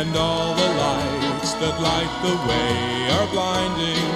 [0.00, 4.06] and all the lights that light the way are blinding.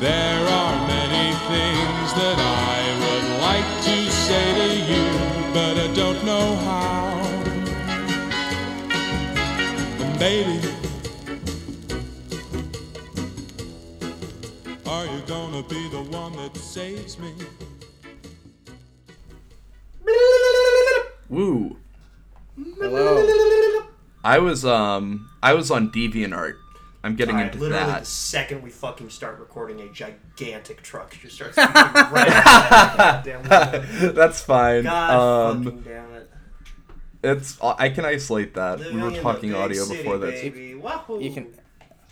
[0.00, 3.96] There are many things that I would like to
[4.26, 5.06] say to you,
[5.52, 7.20] but I don't know how.
[10.02, 10.58] And baby,
[14.86, 17.34] are you gonna be the one that saves me?
[21.28, 21.71] Woo.
[24.32, 24.46] Hello.
[24.46, 26.56] I was um I was on DeviantArt.
[27.04, 28.06] I'm getting Alright, into literally the that.
[28.06, 33.82] second we fucking start recording, a gigantic truck just starts speaking right outside the goddamn
[33.82, 34.12] window.
[34.12, 34.84] That's fine.
[34.84, 36.30] God um, fucking damn it.
[37.22, 38.78] it's I can isolate that.
[38.78, 40.40] Living we were talking Audacity, before this.
[40.40, 40.80] Baby.
[41.20, 41.48] You can.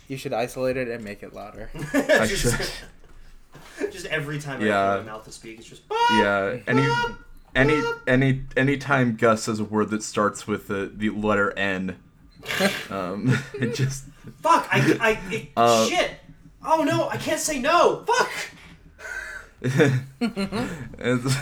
[0.07, 1.69] You should isolate it and make it louder.
[1.93, 3.91] I just, should.
[3.93, 4.77] just every time Yeah.
[4.77, 6.57] I open my mouth to speak, it's just Yeah.
[6.67, 6.85] Any
[7.55, 11.97] any any anytime Gus says a word that starts with the, the letter N,
[12.89, 14.05] um, it just
[14.41, 14.67] Fuck!
[14.71, 16.11] I, I, it, Uh, shit!
[16.65, 18.03] Oh no, I can't say no!
[18.05, 18.31] Fuck!
[20.99, 21.35] it's,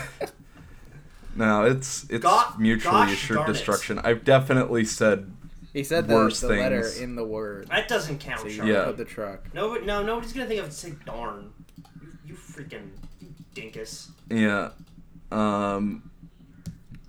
[1.35, 3.53] no, it's it's Go- mutually gosh assured darn it.
[3.53, 3.99] destruction.
[3.99, 5.31] I've definitely said
[5.73, 6.99] He said the, Worse the letter things.
[6.99, 7.67] in the word.
[7.69, 8.67] That doesn't count, So you Sean.
[8.67, 8.83] Yeah.
[8.85, 9.53] put the truck.
[9.53, 11.51] No, no, nobody's gonna think of it say darn.
[12.01, 12.89] You, you freaking
[13.21, 14.09] you dinkus.
[14.29, 14.71] yeah.
[15.31, 16.08] Um,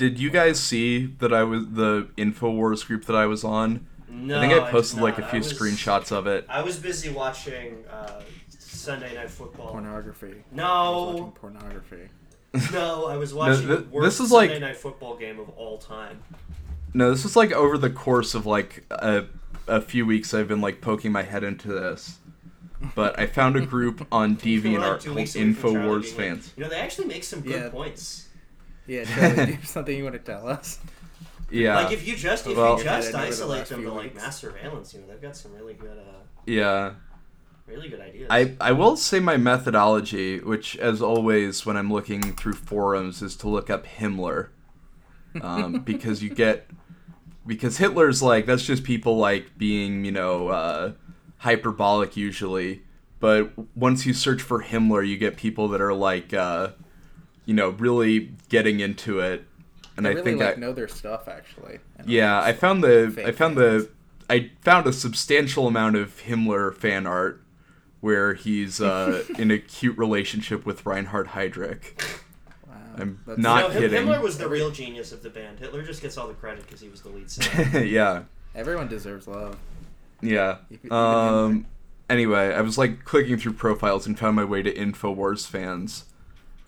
[0.00, 3.86] did you guys see that I was the Infowars group that I was on?
[4.08, 6.46] No, I think I did posted like a few was- screenshots of it.
[6.48, 9.68] I was busy watching uh, Sunday Night Football.
[9.72, 10.26] Pornography.
[10.26, 12.08] I was watching No, pornography.
[12.72, 15.48] no, I was watching th- the worst this is like- Sunday Night Football game of
[15.50, 16.22] all time.
[16.94, 19.26] No, this is like over the course of like a,
[19.68, 20.34] a few weeks.
[20.34, 22.18] I've been like poking my head into this,
[22.96, 26.04] but I found a group on We're, like, DeviantArt called weeks away Infowars being like,
[26.06, 26.52] fans.
[26.56, 27.68] You know, they actually make some good Yeah.
[27.68, 28.26] points.
[28.86, 30.78] Yeah, Charlie, do you have something you want to tell us?
[31.50, 33.94] Yeah, Like if you just if Well- you just Yeah, the isolate them few to
[33.94, 34.16] like weeks.
[34.22, 36.92] mass surveillance, you know, they've got some really good, uh, yeah.
[37.66, 38.28] really good ideas.
[38.30, 43.34] I, I will say my methodology, which as always when I'm looking through forums, is
[43.36, 44.48] to look up Himmler,
[45.42, 46.68] um, because you get
[47.46, 50.92] because Hitler's like that's just people like being you know uh,
[51.38, 52.82] hyperbolic usually,
[53.18, 56.70] but once you search for Himmler, you get people that are like uh,
[57.50, 59.44] you know really getting into it,
[59.96, 61.80] and I I really think like I, know their stuff actually.
[61.98, 63.90] And yeah, I found the I found the
[64.28, 67.42] I found a substantial amount of Himmler fan art
[68.00, 71.82] where he's uh, in a cute relationship with Reinhard Heydrich.
[72.68, 74.06] Wow, I'm that's- not no, kidding.
[74.06, 75.58] Himmler was the real genius of the band.
[75.58, 77.80] Hitler just gets all the credit because he was the lead singer.
[77.84, 78.22] yeah,
[78.54, 79.56] Everyone deserves love.
[80.22, 80.58] yeah.
[80.70, 81.66] Even- even Um.
[82.08, 86.04] Anyway, I was like clicking through profiles and found my way to Infowars fans,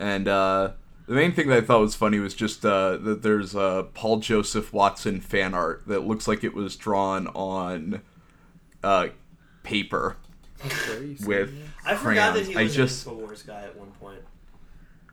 [0.03, 0.73] and uh,
[1.07, 4.19] the main thing that I thought was funny was just uh, that there's uh, Paul
[4.19, 8.03] Joseph Watson fan art that looks like it was drawn on
[8.83, 9.09] uh,
[9.63, 10.17] paper
[10.61, 11.55] Where are you seeing with?
[11.87, 12.49] I forgot that crayons.
[12.49, 14.21] he I was just an Infowars guy at one point.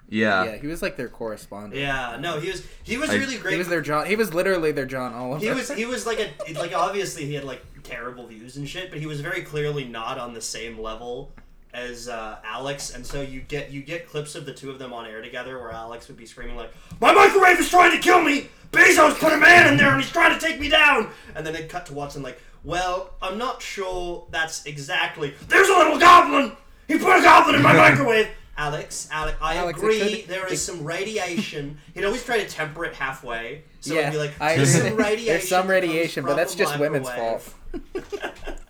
[0.10, 0.44] yeah.
[0.46, 1.76] Yeah, he was like their correspondent.
[1.76, 3.54] Yeah, no, he was he was I- really great.
[3.54, 4.08] He was their John.
[4.08, 5.44] He was literally their John Oliver.
[5.46, 8.90] he was he was like a like obviously he had like terrible views and shit,
[8.90, 11.32] but he was very clearly not on the same level
[11.80, 14.92] as uh, Alex, and so you get you get clips of the two of them
[14.94, 18.22] on air together where Alex would be screaming like, "My microwave is trying to kill
[18.22, 18.48] me!
[18.72, 21.56] Bezos put a man in there and he's trying to take me down!" And then
[21.56, 25.34] it cut to Watson like, "Well, I'm not sure that's exactly.
[25.48, 26.52] There's a little goblin.
[26.88, 30.00] He put a goblin in my microwave." Alex, Alex, I Alex, agree.
[30.24, 31.78] could- there is some radiation.
[31.94, 33.64] He'd always try to temper it halfway.
[33.80, 34.90] So Yeah, it'd be like, there's agree.
[34.90, 35.48] some There's radiation.
[35.48, 37.08] some radiation, but that's the just women's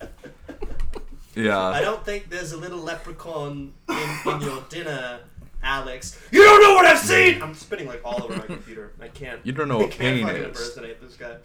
[1.36, 1.52] microwave.
[1.74, 5.20] I don't think there's a little leprechaun in, in your dinner,
[5.62, 6.18] Alex.
[6.30, 7.40] You don't know what I've seen!
[7.42, 8.92] I'm spinning like all over my computer.
[9.00, 9.40] I can't.
[9.44, 10.46] You don't know I what can't pain fucking is.
[10.48, 11.36] impersonate this guy.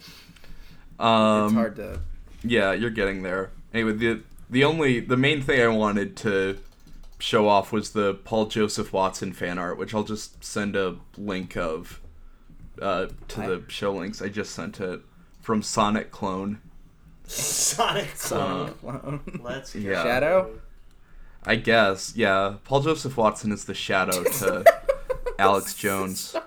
[0.99, 1.99] Um, it's hard to.
[2.43, 3.51] Yeah, you're getting there.
[3.73, 6.57] Anyway, the the only the main thing I wanted to
[7.19, 11.55] show off was the Paul Joseph Watson fan art, which I'll just send a link
[11.57, 11.99] of
[12.81, 14.21] uh, to I- the show links.
[14.21, 15.01] I just sent it
[15.41, 16.59] from Sonic Clone.
[17.27, 19.39] Sonic Uh, Clone.
[19.43, 19.79] Let's go.
[19.79, 20.03] Yeah.
[20.03, 20.59] Shadow?
[21.45, 22.55] I guess, yeah.
[22.63, 24.63] Paul Joseph Watson is the shadow to
[25.39, 26.35] Alex Jones.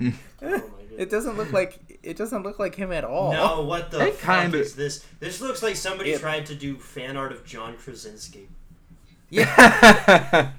[0.00, 0.10] Oh
[0.42, 0.60] my
[0.98, 3.32] It doesn't look like it doesn't look like him at all.
[3.32, 5.04] No, what the It fuck kinda- is this?
[5.20, 8.48] This looks like somebody It- tried to do fan art of John Krasinski.
[9.30, 10.50] Yeah.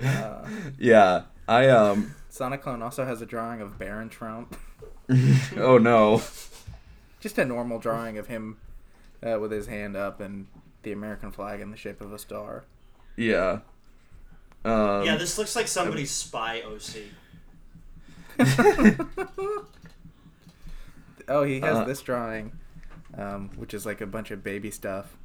[0.00, 0.48] Uh,
[0.78, 2.14] yeah, I um.
[2.30, 4.56] Sonic Clone also has a drawing of Barron Trump.
[5.56, 6.22] Oh no.
[7.20, 8.58] Just a normal drawing of him
[9.26, 10.46] uh, with his hand up and
[10.82, 12.64] the American flag in the shape of a star.
[13.16, 13.60] Yeah.
[14.64, 17.02] Um, yeah, this looks like somebody's spy OC.
[21.28, 21.84] oh, he has Uh.
[21.84, 22.52] this drawing,
[23.16, 25.16] um, which is like a bunch of baby stuff,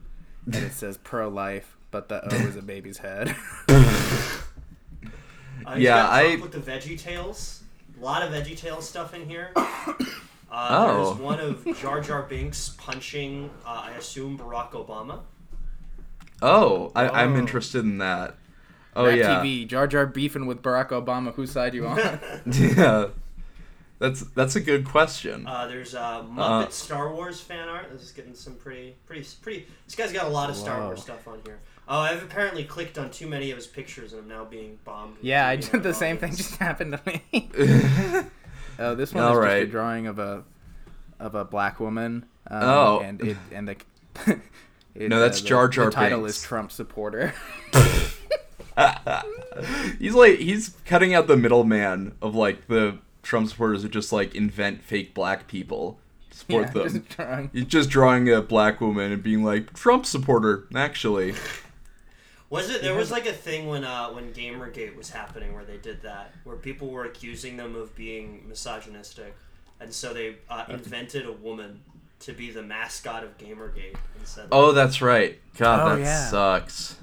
[0.45, 3.35] and it says pro life, but the O is a baby's head.
[5.65, 7.63] Uh, Yeah, I- Trump with the Veggie Tales.
[7.97, 9.51] A lot of Veggie Tales stuff in here.
[10.53, 11.05] Uh, Oh.
[11.05, 15.21] There's one of Jar Jar Binks punching, uh, I assume, Barack Obama.
[16.41, 17.39] Oh, I, I'm Oh.
[17.39, 18.35] interested in that.
[18.95, 21.33] Oh Rat yeah, TV, Jar Jar beefing with Barack Obama.
[21.33, 21.97] Whose side you on?
[22.45, 23.07] yeah.
[23.97, 25.47] That's that's a good question.
[25.47, 26.69] Uh, there's uh, Muppet Uh.
[26.69, 27.87] Star Wars fan art.
[27.91, 29.65] This is getting some pretty, pretty, pretty.
[29.85, 30.85] This guy's got a lot of Star Whoa.
[30.87, 31.57] Wars stuff on here.
[31.87, 35.17] Oh, I've apparently clicked on too many of his pictures and I'm now being bombed.
[35.21, 36.35] yeah, I did the same thing.
[36.35, 37.01] Just happened to
[37.31, 37.49] me.
[38.79, 40.43] Oh, this one All is just a drawing of a
[41.19, 42.25] of a black woman.
[42.49, 42.99] Um, Oh.
[43.03, 43.75] and it and the.
[44.95, 46.37] it, No, that's the- Jar Jar The title Binks.
[46.37, 47.33] is Trump supporter.
[49.99, 54.33] he's like he's cutting out the middleman of like the Trump supporters who just like
[54.35, 55.99] invent fake black people
[56.31, 56.89] support yeah, them.
[56.89, 57.49] just drawing.
[57.53, 60.65] He's just drawing a black woman and being like Trump supporter.
[60.75, 61.35] Actually,
[62.53, 62.83] Was it?
[62.83, 66.31] There was like a thing when uh, when GamerGate was happening where they did that,
[66.43, 69.35] where people were accusing them of being misogynistic,
[69.79, 71.81] and so they uh, invented a woman
[72.19, 74.49] to be the mascot of GamerGate instead.
[74.51, 75.39] oh, that's right.
[75.57, 76.27] God, Oh, that yeah.
[76.29, 76.95] sucks.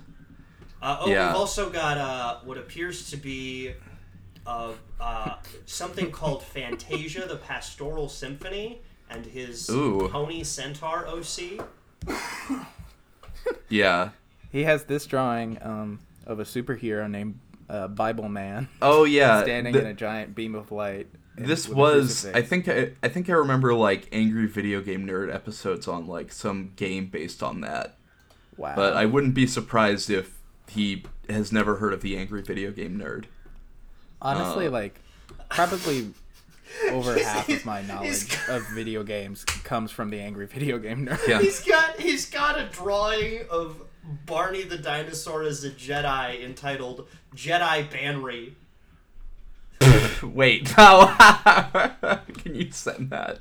[0.80, 1.26] Uh, oh, Yeah.
[1.26, 3.72] we've also got uh, what appears to be
[4.46, 5.34] uh, uh,
[5.66, 8.80] something called Fantasia, the Pastoral Symphony,
[9.10, 10.08] and his Ooh.
[10.10, 11.60] Pony Centaur OC.
[13.68, 14.10] Yeah.
[14.50, 17.38] He has this drawing um, of a superhero named
[17.68, 19.42] uh, Bible Man Oh yeah.
[19.42, 21.06] standing The- in a giant beam of light.
[21.36, 22.26] this was.
[22.26, 26.32] I think I, I think I remember like angry video game nerd episodes on like
[26.32, 27.96] some game based on that.
[28.56, 28.74] wow.
[28.76, 30.38] But I wouldn't be surprised if
[30.68, 33.24] he has never heard of the angry video game nerd.
[34.20, 35.00] honestly uh, like
[35.48, 36.10] probably
[36.90, 40.78] over He's- half of my knowledge got- of video games comes from the angry video
[40.78, 41.26] game nerd.
[41.26, 41.40] Yeah.
[41.40, 43.80] He's got he's got a drawing of
[44.26, 48.54] Barney the dinosaur as a Jedi entitled Jedi Banry.
[50.22, 51.06] Wait, how
[52.38, 53.38] can you send that?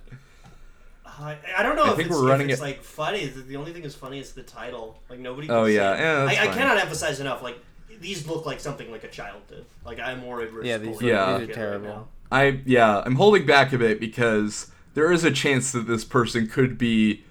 [1.05, 3.25] I, I don't know I if think it's, we're if running it's it- like funny.
[3.25, 4.99] The the only thing that's funny is the title.
[5.09, 5.47] Like nobody.
[5.47, 5.95] Can Oh, see yeah.
[5.95, 5.99] it.
[6.35, 7.41] Yeah, I, I cannot emphasize enough.
[7.41, 7.59] Like
[7.99, 9.65] these look like something like a child did.
[9.83, 10.65] Like I'm more at risk.
[10.65, 11.37] Yeah, these- Yeah.
[11.39, 11.87] these are terrible.
[11.87, 12.07] now.
[12.31, 16.47] I yeah, I'm holding back a bit because there is a chance that this person
[16.47, 17.23] could be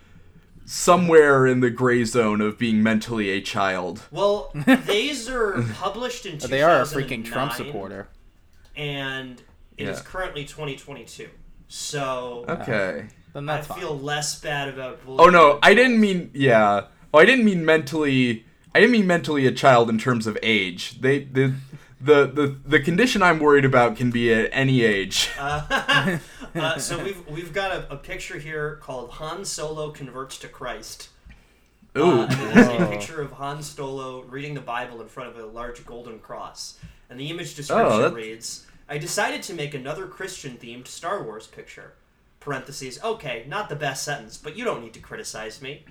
[0.69, 4.03] somewhere in the gray zone of being mentally a child.
[4.11, 4.53] Well,
[4.87, 6.38] these are published in.
[6.38, 8.09] But they are a freaking Trump supporter.
[8.76, 9.43] and
[9.76, 10.05] it is Yeah.
[10.05, 11.29] currently 2022.
[11.69, 13.06] So Okay.
[13.32, 13.81] Then I that's fine.
[13.81, 15.00] feel less bad about.
[15.06, 16.87] Oh no, I didn't mean yeah.
[17.12, 18.44] Oh, I didn't mean mentally.
[18.75, 21.00] I didn't mean mentally a child in terms of age.
[21.00, 21.55] They the
[22.00, 25.29] the the, the condition I'm worried about can be at any age.
[25.38, 26.19] Uh,
[26.55, 31.09] uh, so we've we've got a, a picture here called Han Solo converts to Christ.
[31.97, 32.23] Ooh.
[32.23, 35.47] Uh, it is a picture of Han Solo reading the Bible in front of a
[35.47, 36.79] large golden cross.
[37.11, 41.47] And the image description Oh, reads I decided to make another Christian themed Star Wars
[41.47, 41.93] picture.
[42.41, 45.85] Parentheses, okay, not the best sentence, but you don't need to criticize me.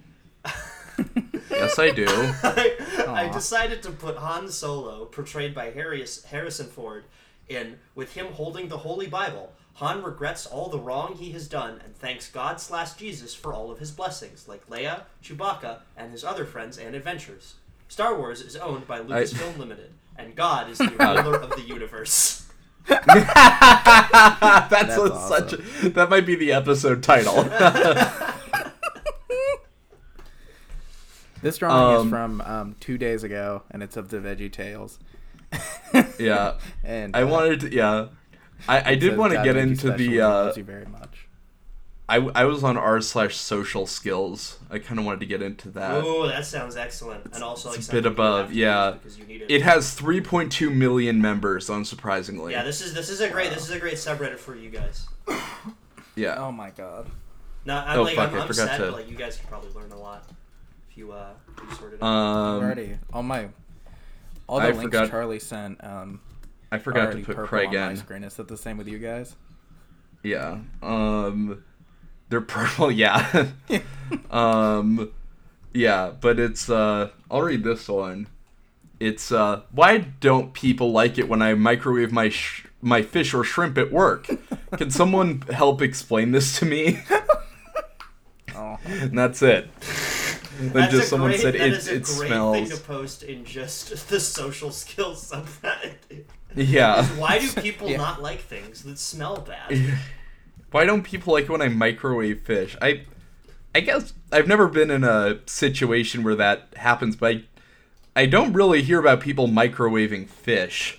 [1.52, 2.08] yes, I do.
[2.10, 2.76] I,
[3.08, 7.04] I decided to put Han Solo, portrayed by Harris, Harrison Ford,
[7.48, 9.54] in with him holding the Holy Bible.
[9.78, 13.70] Han regrets all the wrong he has done and thanks God slash Jesus for all
[13.72, 17.56] of his blessings, like Leia, Chewbacca, and his other friends and adventures.
[17.88, 22.48] Star Wars is owned by Lucasfilm Limited, and God is the ruler of the universe.
[22.88, 23.06] That's,
[24.70, 25.54] That's a, such.
[25.54, 27.44] A, that might be the episode title.
[31.40, 34.98] This drawing Um, is from um, two days ago, and it's of the Veggie Tales.
[36.18, 37.72] yeah, and I uh, wanted to.
[37.74, 38.08] Yeah,
[38.68, 40.22] I, I did want to get into the.
[40.22, 41.28] Uh, loves you very much.
[42.10, 44.60] I, I was on r slash social skills.
[44.72, 45.92] I kind of wanted to get into that.
[45.92, 48.88] Oh, that sounds excellent, and also like it's a bit something you above, yeah.
[48.94, 49.52] use because you need it.
[49.52, 52.52] It has 3.2 million members, unsurprisingly.
[52.52, 55.06] yeah, this is this is a great this is a great subreddit for you guys.
[56.16, 56.36] yeah.
[56.38, 57.12] Oh my god.
[57.66, 59.50] No, I'm Oh, like fuck, I'm, I I'm sad, to- but like you guys could
[59.50, 60.24] probably learn a lot
[60.90, 62.04] if you uh if you sorted it.
[62.04, 62.08] out.
[62.08, 63.50] Um, already all my
[64.48, 66.22] all the I links forgot- Charlie sent um
[66.72, 68.24] I forgot to put purple Craig on my screen.
[68.24, 69.36] Is that the same with you guys?
[70.24, 70.60] Yeah.
[70.82, 71.64] Um,
[72.30, 72.92] they're purple.
[72.92, 73.48] Yeah.
[74.32, 75.12] um,
[75.74, 76.70] yeah, but it's.
[76.70, 78.28] Uh, I'll read this one.
[79.00, 79.32] It's.
[79.32, 83.78] Uh, why don't people like it when I microwave my sh- my fish or shrimp
[83.78, 84.28] at work?
[84.78, 87.02] Can someone help explain this to me?
[88.56, 89.70] Oh, and that's it.
[90.60, 91.74] Then That's just a someone great, said that it.
[91.74, 96.24] is a It great thing to post in just the social skills subreddit.
[96.56, 97.06] Yeah.
[97.06, 97.98] Why do people Yeah.
[97.98, 99.98] not like things that smell bad?
[100.72, 102.76] Why don't people like when I microwave fish?
[102.82, 103.06] I
[103.76, 107.44] I guess I've never been in a situation where that happens, but I,
[108.16, 110.98] I don't really hear about people microwaving fish.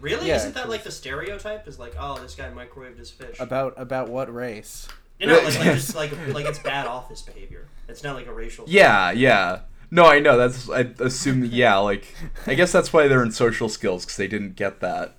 [0.00, 0.28] Really?
[0.28, 1.66] Yeah, Isn't that like the stereotype?
[1.68, 3.38] Is like, oh, this guy microwaved his fish.
[3.40, 4.88] About about what race?
[5.18, 7.66] You know, like, like just like like it's bad office behavior.
[7.88, 8.64] It's not like a racial.
[8.68, 9.60] Yeah, yeah.
[9.94, 10.38] No, I know.
[10.38, 11.44] That's I assume.
[11.44, 12.06] Yeah, like
[12.46, 15.16] I guess that's why they're in social skills because they didn't get that.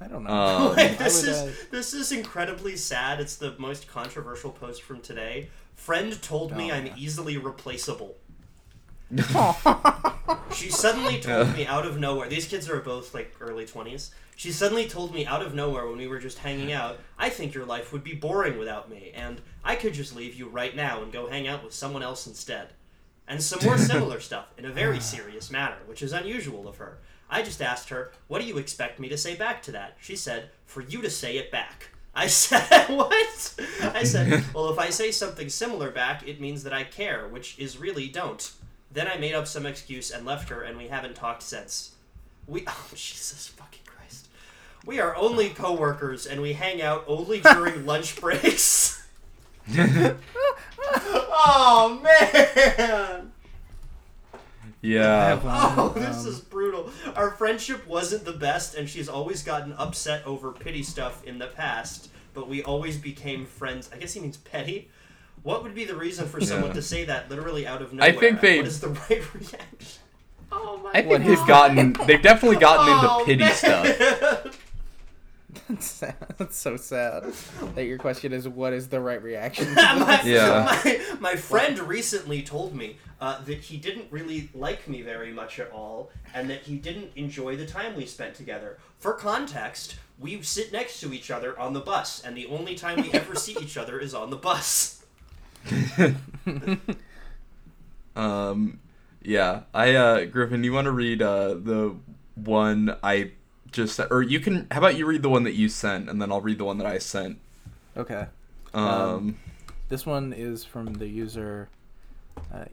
[0.00, 0.30] I don't know.
[0.32, 3.20] Um, Wait, this would, is uh, this is incredibly sad.
[3.20, 5.48] It's the most controversial post from today.
[5.74, 8.16] Friend told me Oh, I'm easily replaceable.
[10.54, 11.52] She suddenly told Yeah.
[11.54, 12.28] me out of nowhere.
[12.28, 14.10] These kids are both like early twenties.
[14.36, 16.98] She suddenly told me out of nowhere when we were just hanging out.
[17.18, 20.48] I think your life would be boring without me, and I could just leave you
[20.48, 22.68] right now and go hang out with someone else instead.
[23.26, 25.00] And some more similar stuff in a very ah.
[25.00, 26.98] serious manner, which is unusual of her.
[27.30, 30.16] I just asked her, "What do you expect me to say back to that?" She
[30.16, 34.90] said, "For you to say it back." I said, "What?" I said, "Well, if I
[34.90, 38.52] say something similar back, it means that I care, which is really don't."
[38.90, 41.92] Then I made up some excuse and left her, and we haven't talked since.
[42.46, 44.28] We oh Jesus fucking Christ,
[44.84, 49.06] we are only coworkers, and we hang out only during lunch breaks.
[51.32, 53.32] Oh man.
[54.80, 55.26] Yeah.
[55.28, 56.90] have one, Oh, this um, is brutal.
[57.14, 61.46] Our friendship wasn't the best, and she's always gotten upset over petty stuff in the
[61.46, 63.88] past, but we always became friends.
[63.92, 64.88] I guess he means petty.
[65.44, 66.74] What would be the reason for someone Yeah.
[66.74, 68.10] to say that literally out of nowhere?
[68.10, 70.02] I think they- What is the right reaction?
[70.50, 70.96] Oh my god.
[71.04, 73.54] I What think they've gotten they've definitely gotten Oh, into pity man.
[73.54, 74.58] stuff.
[75.68, 76.16] That's sad.
[76.38, 77.32] That's so sad.
[77.74, 79.74] That your question is, what is the right reaction?
[79.74, 80.80] my, Yeah.
[80.84, 85.58] my, my friend recently told me uh, that he didn't really like me very much
[85.58, 88.78] at all, and that he didn't enjoy the time we spent together.
[88.98, 93.02] For context, we sit next to each other on the bus, and the only time
[93.02, 95.04] we ever see each other is on the bus.
[98.14, 98.80] Um,
[99.22, 99.62] yeah.
[99.72, 101.94] I uh, Griffin, you want to read uh the
[102.34, 103.32] one I
[103.72, 104.66] just or you can.
[104.70, 106.78] How about you read the one that you sent, and then I'll read the one
[106.78, 107.38] that I sent.
[107.96, 108.26] okay.
[108.74, 109.38] Um, Um,
[109.88, 111.68] This one is from the user
[112.52, 112.64] uh,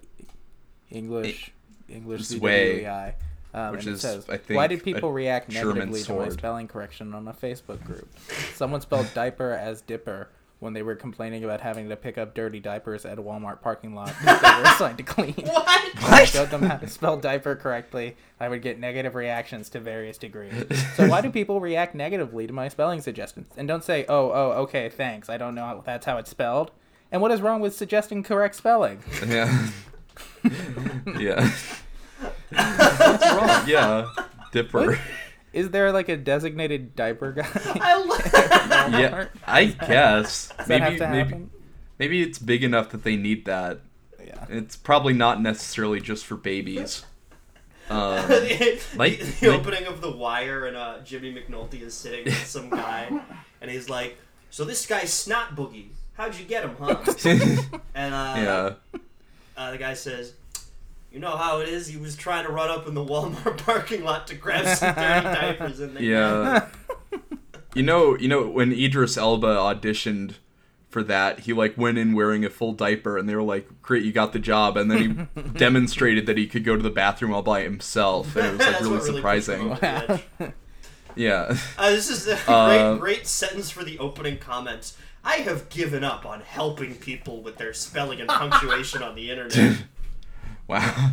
[0.90, 1.52] English
[1.90, 3.14] English Just way.
[3.52, 6.68] Um, which it is, says, I think, Why did people react negatively to my spelling
[6.68, 8.08] correction on a Facebook group?
[8.54, 10.30] Someone spelled diaper as dipper
[10.60, 13.96] when they were complaining about having to pick up dirty diapers at a Walmart parking
[13.96, 15.34] lot that they were assigned to clean.
[15.36, 16.04] What?
[16.04, 18.18] I showed them how to spell diaper correctly.
[18.40, 20.54] I would get negative reactions to various degrees.
[20.96, 23.54] So why do people react negatively to my spelling suggestions?
[23.56, 25.30] And don't say, "Oh, oh, okay, thanks.
[25.30, 26.72] I don't know how that's how it's spelled."
[27.12, 29.02] And what is wrong with suggesting correct spelling?
[29.26, 29.70] yeah.
[31.18, 31.52] yeah.
[32.50, 33.68] What's wrong?
[33.68, 34.10] Yeah.
[34.52, 35.00] Dipper.
[35.54, 37.48] Is there like a designated diaper guy?
[37.82, 38.29] I love
[39.00, 39.28] Yeah.
[39.46, 40.50] I guess.
[40.58, 41.50] Does that maybe have to maybe happen?
[42.00, 43.80] maybe it's big enough that they need that.
[44.24, 44.46] Yeah.
[44.50, 47.06] It's probably not necessarily just for babies.
[47.92, 51.96] Um, the, Like- the, the like- opening of The Wire, and uh, Jimmy McNulty is
[51.96, 53.10] sitting with some guy,
[53.62, 54.16] and he's like,
[54.52, 55.88] "So this guy's Snot Boogie.
[56.14, 56.98] How'd you get him, huh?"
[57.96, 59.00] And uh, yeah.
[59.58, 60.34] uh, the guy says,
[61.12, 61.88] "You know how it is.
[61.88, 65.24] He was trying to run up in the Walmart parking lot to grab some dirty
[65.26, 66.68] diapers, and they Yeah.
[67.76, 70.36] You know, you know when Idris Elba auditioned
[70.90, 74.04] for that, he like went in wearing a full diaper, and they were like, "Great,
[74.04, 77.34] you got the job." And then he demonstrated that he could go to the bathroom
[77.34, 79.78] all by himself, and it was like really really surprising.
[79.82, 80.24] edge.
[81.16, 81.58] Yeah.
[81.78, 84.96] Uh, this is a Uh, great, great sentence for the opening comments.
[85.24, 89.84] I have given up on helping people with their spelling and punctuation on the internet.
[90.68, 91.12] wow.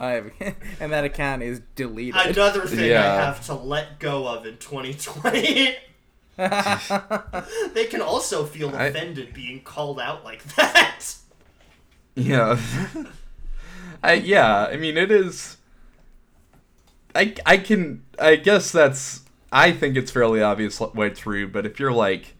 [0.00, 0.32] I have,
[0.80, 2.16] and that account is deleted.
[2.16, 5.76] Another thing I have to let go of in 2020.
[7.74, 11.14] they can also feel I- offended being called out like that.
[12.14, 12.58] Yeah.
[14.02, 15.58] I yeah, I mean it is
[17.14, 21.78] I I can I guess that's I think it's fairly obvious why through, but if
[21.78, 22.34] you're like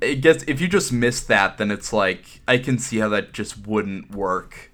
[0.00, 3.34] it gets if you just miss that then it's like I can see how that
[3.34, 4.70] just wouldn't work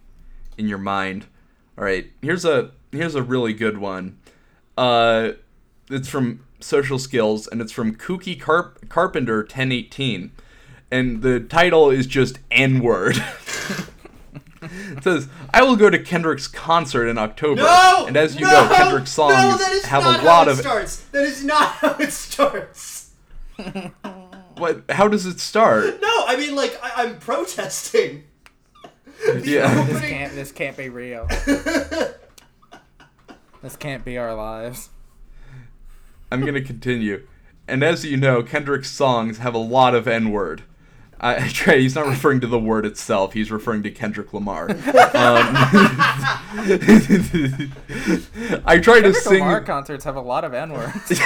[0.57, 1.27] in your mind.
[1.79, 4.19] All right, here's a here's a really good one.
[4.77, 5.33] Uh
[5.91, 10.33] it's from Social Skills and it's from Kooky Carp- Carpenter 1018
[10.91, 13.17] and the title is just N word.
[14.63, 18.05] it says, "I will go to Kendrick's concert in October." No!
[18.07, 20.91] and as you no, know, Kendrick's songs no, have a lot of how it of
[20.91, 20.97] starts.
[21.13, 23.11] That is not how it starts.
[24.57, 24.85] what?
[24.91, 26.01] How does it start?
[26.01, 28.25] No, I mean like I, I'm protesting.
[29.45, 30.35] Yeah, this can't.
[30.35, 31.29] This can't be real.
[33.63, 34.91] This can't be our lives.
[36.31, 37.27] I'm gonna continue.
[37.67, 40.63] and as you know, Kendrick's songs have a lot of N word.
[41.19, 41.79] I, try.
[41.79, 43.33] He's not referring to the word itself.
[43.33, 44.69] He's referring to Kendrick Lamar.
[45.17, 45.57] Um,
[48.67, 49.41] I try to sing.
[49.41, 51.19] Lamar concerts have a lot of N words.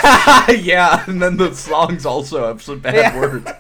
[0.49, 3.21] yeah, and then the songs also have some bad Yeah.
[3.21, 3.51] words.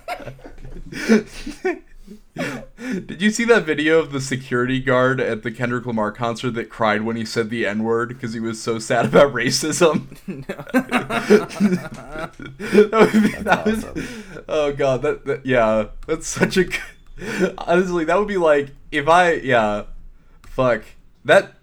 [3.07, 6.71] Did you see that video of the security guard at the Kendrick Lamar concert that
[6.71, 10.09] cried when he said the N word because he was so sad about racism?
[12.59, 13.87] that would be, that was-
[14.49, 16.65] oh god, that, that yeah, that's such a.
[17.59, 19.85] Honestly, that would be like if I yeah,
[20.43, 20.83] fuck
[21.25, 21.55] that.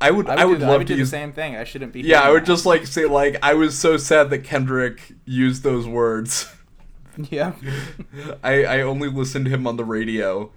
[0.00, 1.56] I would I would, do, love I would to do use the same thing.
[1.56, 2.00] I shouldn't be.
[2.02, 2.46] yeah, I would that.
[2.46, 6.52] just like say like I was so sad that Kendrick used those words.
[7.30, 7.52] Yeah.
[8.42, 10.50] I I only listened to him on the radio.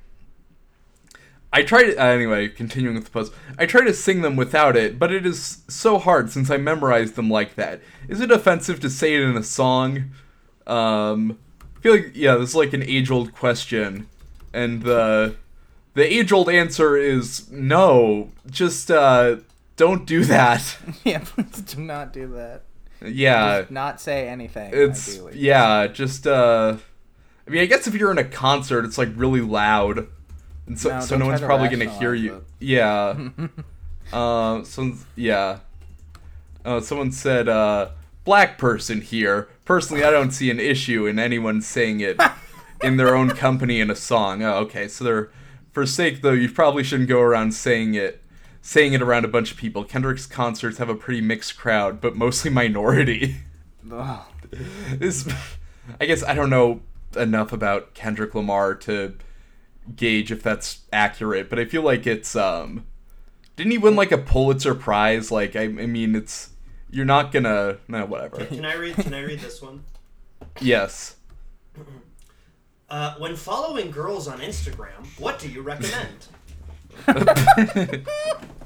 [1.54, 2.48] I try to uh, anyway.
[2.50, 5.98] Continuing with the post, I try to sing them without it, but it is so
[5.98, 7.82] hard since I memorized them like that.
[8.08, 10.12] Is it offensive to say it in a song?
[10.66, 11.40] Um,
[11.78, 14.08] I feel like yeah, this is like an age-old question,
[14.54, 15.36] and the
[15.94, 18.32] the age-old answer is no.
[18.50, 19.38] Just uh,
[19.78, 20.78] don't do that.
[21.04, 21.20] yeah.
[21.20, 22.64] Please do not do that.
[23.06, 24.72] Yeah, Just not say anything.
[24.74, 25.34] it's ideally.
[25.40, 26.78] yeah just uh
[27.48, 30.08] i mean i guess if you're in a concert it's like really loud
[30.66, 32.44] and so No, so no one's probably gonna hear you it.
[32.60, 33.16] yeah
[34.14, 35.60] uh someone's yeah
[36.66, 37.90] uh someone said uh
[38.24, 42.20] black person here personally i don't see an issue in anyone saying it
[42.84, 45.30] in their own company in a song oh okay so they're
[45.72, 48.22] for sake though you probably shouldn't go around saying it
[48.68, 52.16] saying it around a bunch of people kendrick's concerts have a pretty mixed crowd but
[52.16, 53.38] mostly minority
[54.92, 55.28] this
[56.00, 56.82] I guess I don't know
[57.16, 59.16] enough about Kendrick Lamar to
[59.96, 62.86] gauge if that's accurate, but I feel like it's um
[63.56, 65.32] didn't he win like a Pulitzer Prize?
[65.32, 66.52] Like I, I mean it's
[66.90, 68.46] you're not gonna no whatever.
[68.46, 68.96] Can I read?
[68.96, 69.84] Can I read this one?
[70.60, 71.16] Yes.
[72.90, 76.28] Uh, when following girls on Instagram, what do you recommend?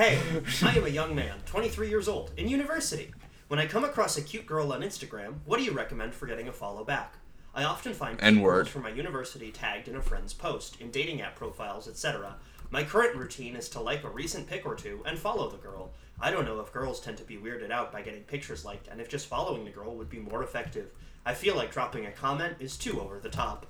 [0.00, 0.18] hey,
[0.62, 3.12] I am a young man, 23 years old, in university.
[3.48, 6.48] When I come across a cute girl on Instagram, what do you recommend for getting
[6.48, 7.16] a follow back?
[7.54, 8.66] I often find cute N-word.
[8.66, 12.36] from my university tagged in a friend's post, in dating app profiles, etc.
[12.70, 15.90] My current routine is to like a recent pic or two and follow the girl.
[16.18, 19.02] I don't know if girls tend to be weirded out by getting pictures liked, and
[19.02, 20.92] if just following the girl would be more effective.
[21.26, 23.66] I feel like dropping a comment is too over the top.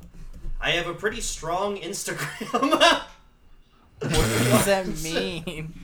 [0.61, 3.03] I have a pretty strong Instagram
[4.01, 5.75] What does that mean?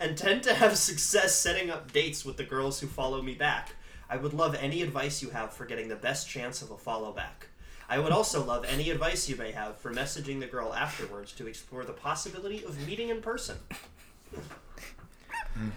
[0.00, 3.74] And tend to have success setting up dates with the girls who follow me back.
[4.10, 7.12] I would love any advice you have for getting the best chance of a follow
[7.12, 7.48] back.
[7.90, 11.46] I would also love any advice you may have for messaging the girl afterwards to
[11.46, 13.56] explore the possibility of meeting in person.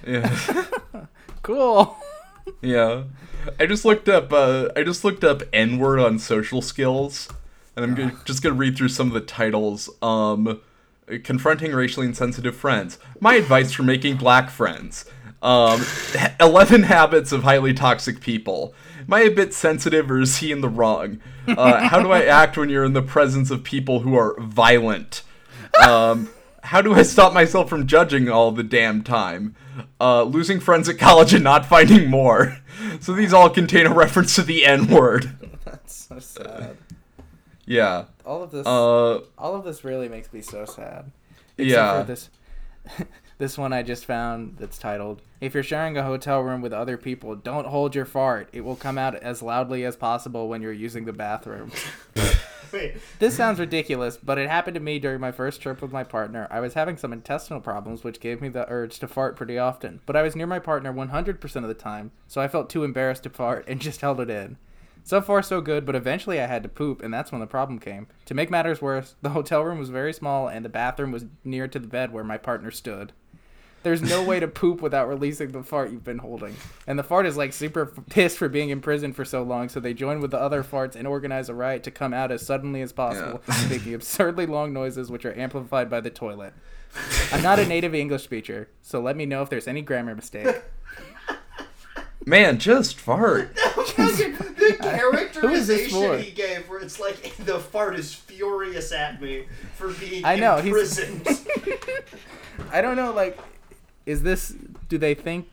[0.06, 0.66] Yeah.
[1.44, 1.98] Cool.
[2.62, 3.06] yeah.
[3.60, 7.28] I just looked up uh I just looked up N-word on social skills
[7.76, 9.90] and I'm gonna, just going to read through some of the titles.
[10.04, 10.62] Um
[11.20, 13.00] confronting racially insensitive friends.
[13.20, 15.06] My advice for making black friends.
[15.42, 15.84] Um,
[16.40, 18.74] 11 habits of highly toxic people.
[19.00, 21.20] Am I a bit sensitive or is he in the wrong?
[21.48, 25.24] Uh, how do I act when you're in the presence of people who are violent?
[25.86, 26.30] Um,
[26.64, 29.56] how do I stop myself from judging all the damn time?
[30.00, 32.58] Uh, losing friends at college and not finding more.
[33.00, 35.36] So these all contain a reference to the N word.
[35.66, 36.78] That's so sad.
[37.66, 38.06] Yeah.
[38.26, 38.66] All of this.
[38.66, 41.12] Uh, all of this really makes me so sad.
[41.58, 42.02] Yeah.
[42.02, 42.30] for this
[43.38, 46.98] this one I just found that's titled If you're sharing a hotel room with other
[46.98, 48.50] people, don't hold your fart.
[48.54, 51.72] It will come out as loudly as possible when you're using the bathroom.
[52.72, 56.06] Wait, This sounds ridiculous, but it happened to me during my first trip with my
[56.06, 56.48] partner.
[56.50, 60.00] I was having some intestinal problems, which gave me the urge to fart pretty often.
[60.06, 63.24] But I was near my partner 100% of the time, so I felt too embarrassed
[63.24, 64.56] to fart and just held it in.
[65.04, 67.80] So far, so good, but eventually I had to poop, and that's when the problem
[67.80, 68.08] came.
[68.26, 71.68] To make matters worse, the hotel room was very small, and the bathroom was near
[71.68, 73.12] to the bed where my partner stood.
[73.84, 76.56] There's no way to poop without releasing the fart you've been holding.
[76.86, 79.80] And the fart is like super pissed for being in prison for so long, so
[79.80, 82.82] they join with the other farts and organize a riot to come out as suddenly
[82.84, 83.66] as possible, Yeah.
[83.70, 86.54] making absurdly long noises which are amplified by the toilet.
[87.32, 90.62] I'm not a native English speaker, so let me know if there's any grammar mistake.
[92.26, 93.56] man, just fart.
[93.56, 93.62] the
[94.31, 94.31] Who
[94.80, 100.26] is characterization he gave, where it's like the fart is furious at me for being
[100.26, 101.28] I know, he's- imprisoned.
[102.72, 103.38] I don't know, like,
[104.06, 104.54] is this?
[104.90, 105.48] Do they think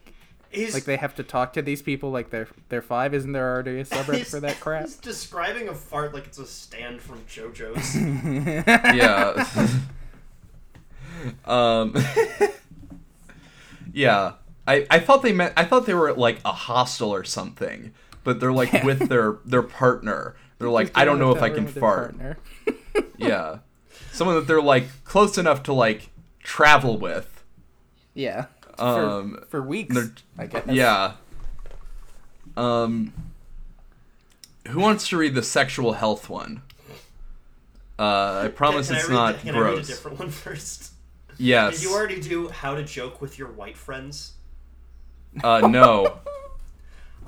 [0.51, 3.15] He's, like they have to talk to these people like they're they're five?
[3.15, 4.85] Isn't there already a subreddit for that crap?
[4.85, 7.95] He's describing a fart like it's a stand from JoJo's.
[8.97, 9.69] yeah.
[11.45, 11.95] um.
[13.93, 14.33] yeah.
[14.67, 17.93] I, I thought they meant I thought they were like a hostel or something,
[18.29, 20.37] but but they're like with their their partner.
[20.59, 22.15] They're like, I don't know if I can fart.
[23.17, 23.59] Yeah,
[24.13, 26.11] someone that they're like close enough to like
[26.43, 27.43] travel with.
[28.15, 28.47] Yeah.
[28.79, 29.97] Um, for, for weeks,
[30.37, 30.67] I guess.
[30.69, 31.13] Yeah.
[32.57, 33.13] Um,
[34.69, 36.63] who wants to read the sexual health one?
[37.99, 39.87] Uh, I promise Can I it's read not the- can I read a gross.
[39.89, 40.93] different one first?
[41.39, 41.75] Yes.
[41.75, 44.33] Did you already do how to joke with your white friends?
[45.43, 46.19] Uh, no.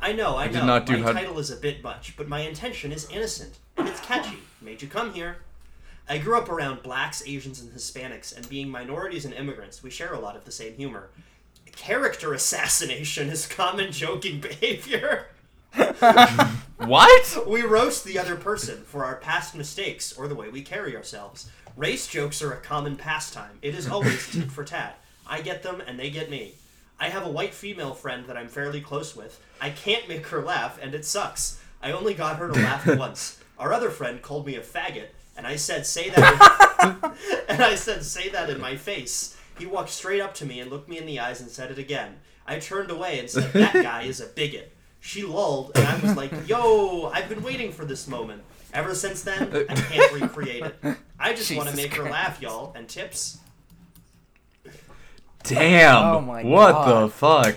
[0.03, 0.81] I know, I, did know.
[0.81, 4.39] my title is a bit much, but my intention is innocent and it's catchy.
[4.61, 5.39] Made you come here.
[6.09, 10.13] I grew up around blacks, Asians, and Hispanics, and being minorities and immigrants, we share
[10.13, 11.11] a lot of the same humor.
[11.73, 15.27] Character assassination is common joking behavior.
[16.79, 17.47] what?
[17.47, 21.49] We roast the other person for our past mistakes or the way we carry ourselves.
[21.77, 23.59] Race jokes are a common pastime.
[23.63, 24.99] It is always tit for tat.
[25.27, 26.55] I get them and they get me.
[27.01, 29.43] I have a white female friend that I'm fairly close with.
[29.61, 31.59] I can't make her laugh and it sucks.
[31.83, 33.41] I only got her to laugh once.
[33.59, 37.15] Our other friend called me a faggot and I said say that
[37.49, 39.37] and I said say that in my face.
[39.59, 41.79] He walked straight up to me and looked me in the eyes and said it
[41.79, 42.17] again.
[42.47, 44.73] I turned away and said that guy is a bigot.
[45.01, 49.23] She lulled, and I was like, "Yo, I've been waiting for this moment." Ever since
[49.23, 50.97] then, I can't recreate it.
[51.19, 52.73] I just want to make her laugh, y'all.
[52.75, 53.39] And tips.
[55.45, 56.05] Damn.
[56.17, 57.03] Oh my what God.
[57.05, 57.57] the fuck?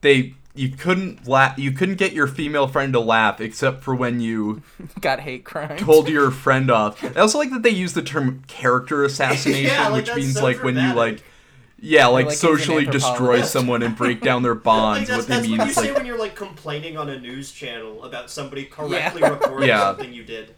[0.00, 4.20] They you couldn't laugh you couldn't get your female friend to laugh except for when
[4.20, 4.62] you
[5.00, 5.80] Got hate crimes.
[5.80, 7.02] told your friend off.
[7.04, 10.42] I also like that they use the term character assassination, Yeah, like, which means so
[10.42, 11.22] like when you like
[11.78, 15.08] yeah, like, like socially destroy someone and break down their Like bonds.
[15.10, 17.18] that's, what they mean what you is say like when you're like complaining on a
[17.20, 19.28] news channel about somebody correctly Yeah.
[19.28, 19.80] recording Yeah.
[19.80, 20.54] something you did.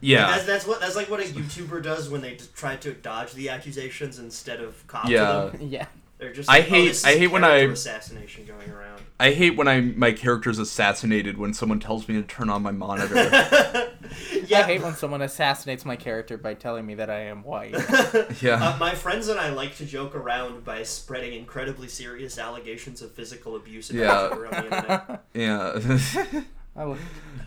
[0.00, 0.30] Yeah.
[0.30, 3.48] That's, that's what that's like what a YouTuber does when they try to dodge the
[3.48, 5.50] accusations instead of cop Yeah.
[5.50, 5.68] to them.
[5.70, 5.86] Yeah.
[6.18, 8.70] They're just I like, oh, hate- this is I hate when I- character assassination going
[8.70, 9.02] around.
[9.20, 12.72] I hate when I my character's assassinated when someone tells me to turn on my
[12.72, 13.14] monitor.
[14.46, 17.72] Yeah, I hate when someone assassinates my character by telling me that I am white.
[18.40, 18.54] yeah.
[18.54, 23.12] Uh, my friends and I like to joke around by spreading incredibly serious allegations of
[23.12, 24.28] physical abuse and Yeah.
[24.28, 25.24] on the internet.
[25.34, 26.42] yeah.
[26.78, 26.98] I will-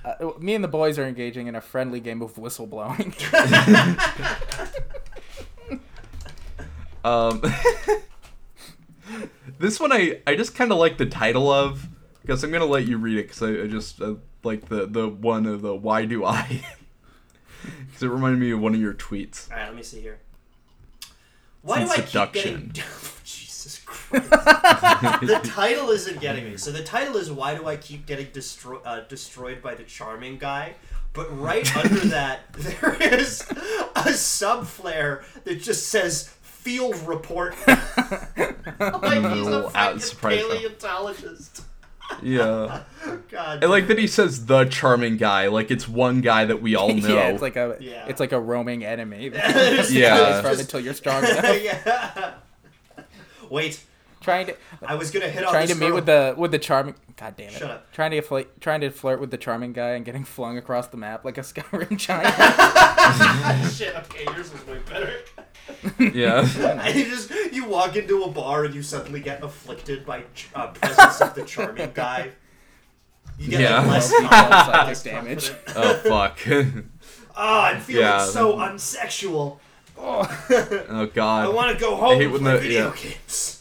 [0.04, 3.16] uh, me and the boys are engaging in a friendly game of whistleblowing.
[7.04, 7.42] Um,
[9.58, 11.88] this one I I just kind of like the title of
[12.22, 14.14] because I'm gonna let you read it because I, I just uh,
[14.44, 16.64] like the the one of the why do I
[17.88, 19.50] because it reminded me of one of your tweets.
[19.52, 20.20] All right, let me see here.
[21.64, 22.68] Why Some do I keep seduction.
[22.68, 22.84] getting?
[23.62, 24.30] Jesus Christ!
[25.22, 26.58] the title isn't getting me.
[26.58, 30.38] So the title is "Why do I keep getting destro- uh, destroyed by the charming
[30.38, 30.74] guy?"
[31.14, 33.46] But right under that, there is
[33.96, 37.78] a sub flare that just says "Field Report." like
[38.38, 40.50] he's a No, fucking surprise though.
[40.56, 41.64] paleontologist.
[42.22, 42.82] Yeah,
[43.30, 43.64] God.
[43.64, 46.94] I like that he says the charming guy like it's one guy that we all
[46.94, 47.08] know.
[47.08, 48.06] yeah, it's like a Yeah.
[48.08, 49.30] it's like a roaming enemy.
[49.34, 50.42] Yeah.
[50.42, 51.62] just- until you're strong enough.
[51.64, 52.34] yeah.
[53.52, 53.80] Wait,
[54.22, 55.96] trying to I was gonna hit on trying this to meet girl.
[55.96, 56.96] with the with the charming.
[57.18, 57.54] God damn it!
[57.54, 57.92] Shut up.
[57.92, 60.98] Trying to flirt, trying to flirt with the charming guy and getting flung across the
[60.98, 62.34] map like a Skyrim giant.
[63.74, 63.96] Shit.
[63.96, 65.14] Okay, yours was way better.
[66.00, 66.48] yeah,
[66.82, 70.24] And you just you walk into a bar and you suddenly get afflicted by
[70.56, 72.32] uh, presence of the charming guy.
[73.38, 73.80] You get Yeah.
[73.80, 75.52] like less, Well, confident, psychic damage.
[75.76, 76.40] oh fuck.
[76.48, 78.26] Oh, I'm feeling Yeah.
[78.26, 79.60] so unsexual.
[79.98, 81.46] oh god.
[81.46, 82.96] I want to go home I hate when the- video yeah.
[83.02, 83.58] games.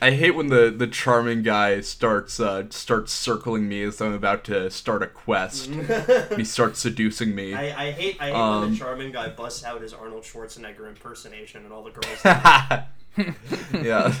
[0.00, 4.42] I hate when the the charming guy starts uh starts circling me as I'm about
[4.44, 5.70] to start a quest.
[6.36, 7.52] he starts seducing me.
[7.54, 10.88] I, I hate I hate when Um, the charming guy busts out his Arnold Schwarzenegger
[10.88, 12.24] impersonation and all the girls.
[13.84, 14.12] yeah.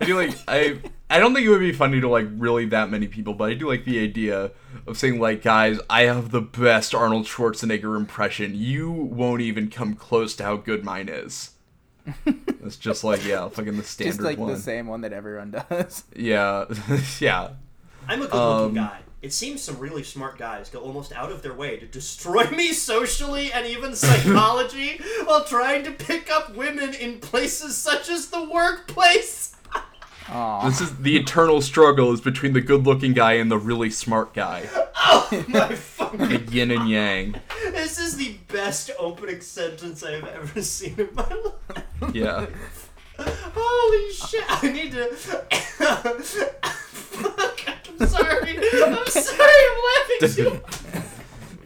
[0.00, 2.90] I do like I I don't think it would be funny to like really that
[2.90, 4.52] many people, but I do like the idea
[4.86, 8.54] of saying like, guys, I have the best Arnold Schwarzenegger impression.
[8.54, 11.50] You won't even come close to how good mine is.
[12.26, 14.52] It's just like yeah, fucking the standard Just like one.
[14.52, 16.04] the same one that everyone does.
[16.16, 16.64] Yeah,
[17.20, 17.50] yeah.
[18.08, 19.00] I'm a good-looking Um, guy.
[19.22, 22.72] It seems some really smart guys go almost out of their way to destroy me
[22.72, 28.42] socially and even psychology while trying to pick up women in places such as the
[28.42, 29.49] workplace.
[30.28, 30.68] Aw.
[30.68, 34.68] This is the eternal struggle is between the good-looking guy and the really smart guy.
[35.12, 36.18] Oh my fucking!
[36.18, 37.34] The yin and yang.
[37.72, 42.14] This is the best opening sentence I've ever seen in my life.
[42.14, 42.46] Yeah.
[43.18, 44.44] Holy shit!
[44.48, 45.06] I need to.
[46.60, 47.60] Fuck!
[48.00, 48.58] I'm sorry.
[48.58, 49.62] I'm sorry.
[49.70, 50.60] I'm laughing too.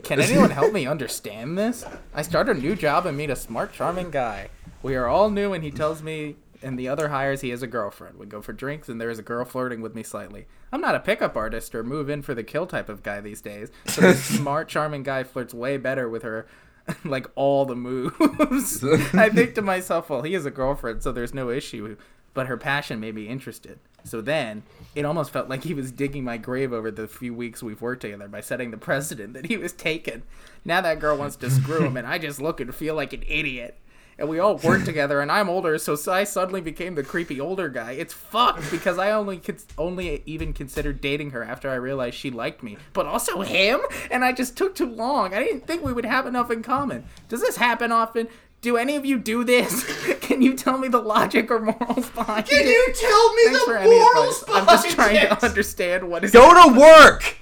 [0.04, 1.84] Can anyone help me understand this?
[2.14, 4.48] I start a new job and meet a smart, charming guy.
[4.82, 7.66] We are all new, and he tells me and the other hires he has a
[7.66, 8.18] girlfriend.
[8.18, 10.46] We go for drinks, and there is a girl flirting with me slightly.
[10.72, 13.40] I'm not a pickup artist or move in for the kill type of guy these
[13.40, 13.70] days.
[13.87, 16.46] So this smart, charming guy flirts way better with her.
[17.05, 18.85] like all the moves.
[19.14, 21.96] I think to myself, well, he has a girlfriend, so there's no issue.
[22.35, 23.79] But her passion made me interested.
[24.03, 27.62] So then, it almost felt like he was digging my grave over the few weeks
[27.62, 30.24] we've worked together by setting the precedent that he was taken.
[30.64, 33.24] Now that girl wants to screw him, and I just look and feel like an
[33.27, 33.79] idiot.
[34.18, 37.68] And we all work together, and I'm older, so I suddenly became the creepy older
[37.68, 37.92] guy.
[37.92, 42.31] It's fucked because I only cons- only even considered dating her after I realized she
[42.31, 43.81] liked me, but also him.
[44.11, 45.35] And I just took too long.
[45.35, 47.05] I didn't think we would have enough in common.
[47.29, 48.29] Does this happen often?
[48.61, 49.85] Do any of you do this?
[50.20, 52.66] Can you tell me the logic or morals behind Can it?
[52.68, 54.57] you tell me Thanks the morals advice.
[54.57, 55.29] I'm just trying it?
[55.29, 56.31] to understand what is.
[56.31, 57.37] Go to work.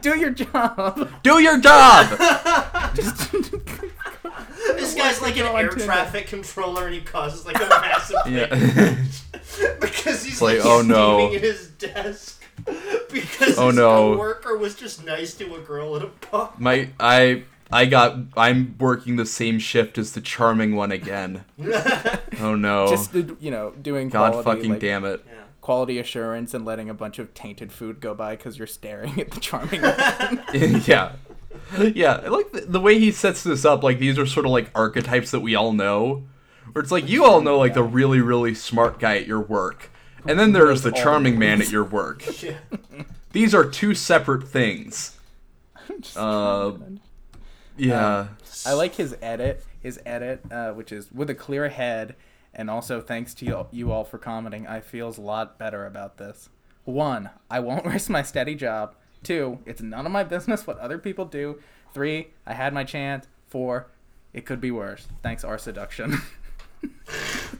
[0.00, 1.10] do your job.
[1.22, 2.18] Do your job.
[4.76, 5.84] This guy's like an air Tinder.
[5.84, 8.46] traffic controller, and he causes like a massive yeah.
[9.80, 11.34] because he's like, like, oh, he's no.
[11.34, 12.42] at his desk
[13.12, 14.16] because Oh, his no.
[14.16, 16.52] worker was just nice to a girl at a bar.
[16.58, 21.44] My I I got I'm working the same shift as the charming one again.
[22.40, 22.88] Oh no.
[22.88, 25.24] Just you know, doing God quality, fucking like, damn it.
[25.26, 25.32] Yeah.
[25.60, 29.30] quality assurance and letting a bunch of tainted food go by because you're staring at
[29.30, 30.82] the charming woman.
[30.86, 31.12] yeah.
[31.94, 33.82] Yeah, I like the, the way he sets this up.
[33.82, 36.24] Like these are sort of like archetypes that we all know,
[36.72, 39.90] where it's like you all know like the really really smart guy at your work,
[40.26, 42.22] and then there's the charming man at your work.
[42.42, 42.56] Yeah.
[43.32, 45.12] These are two separate things.
[46.16, 46.72] Uh,
[47.76, 48.28] yeah.
[48.64, 52.16] I like his edit, his edit, uh, which is with a clear head,
[52.52, 54.66] and also thanks to you, you all for commenting.
[54.66, 56.48] I feels a lot better about this.
[56.84, 58.94] One, I won't risk my steady job.
[59.22, 61.60] Two, it's none of my business what other people do.
[61.92, 63.26] Three, I had my chance.
[63.48, 63.88] Four,
[64.32, 65.06] it could be worse.
[65.22, 66.20] Thanks, our seduction.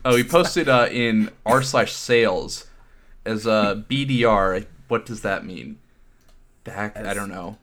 [0.05, 2.67] Oh, he posted uh, in r slash sales
[3.25, 4.67] as a BDR.
[4.89, 5.79] What does that mean?
[6.65, 6.97] Back?
[6.97, 7.57] I don't know.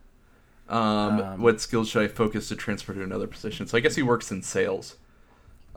[0.68, 3.66] Um, Um, what skills should I focus to transfer to another position?
[3.66, 4.96] So I guess he works in sales.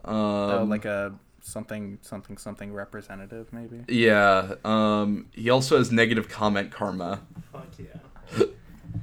[0.04, 3.84] Um, oh, like a something, something, something representative, maybe.
[3.88, 4.54] yeah.
[4.64, 7.20] Um, he also has negative comment karma.
[7.52, 8.00] Fuck yeah.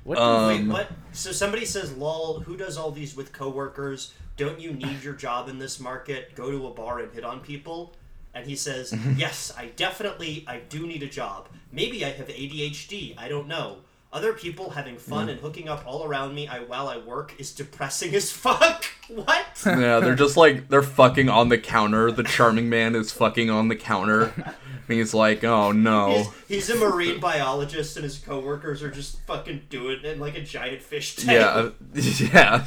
[0.06, 0.20] What?
[0.20, 0.88] Um, Wait, what?
[1.12, 4.14] So somebody says, "Lol, who does all these with coworkers?
[4.38, 6.36] Don't you need your job in this market?
[6.36, 7.94] Go to a bar and hit on people."
[8.34, 11.50] And he says, "Yes, I definitely, I do need a job.
[11.72, 13.16] Maybe I have ADHD.
[13.18, 13.78] I don't know.
[14.14, 17.52] Other people having fun and hooking up all around me I, while I work is
[17.52, 18.86] depressing as fuck.
[19.08, 19.46] What?
[19.64, 22.10] Yeah, they're just like they're fucking on the counter.
[22.10, 24.34] The charming man is fucking on the counter.
[24.88, 26.26] And he's like, oh no.
[26.48, 30.36] He's, he's a marine biologist, and his coworkers are just fucking doing it in like
[30.36, 31.32] a giant fish tank.
[31.40, 31.72] Yeah, uh,
[32.34, 32.66] yeah.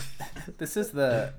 [0.59, 1.33] This is the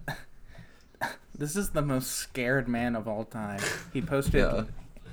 [1.37, 3.59] this is the most scared man of all time.
[3.93, 4.63] He posted Yeah.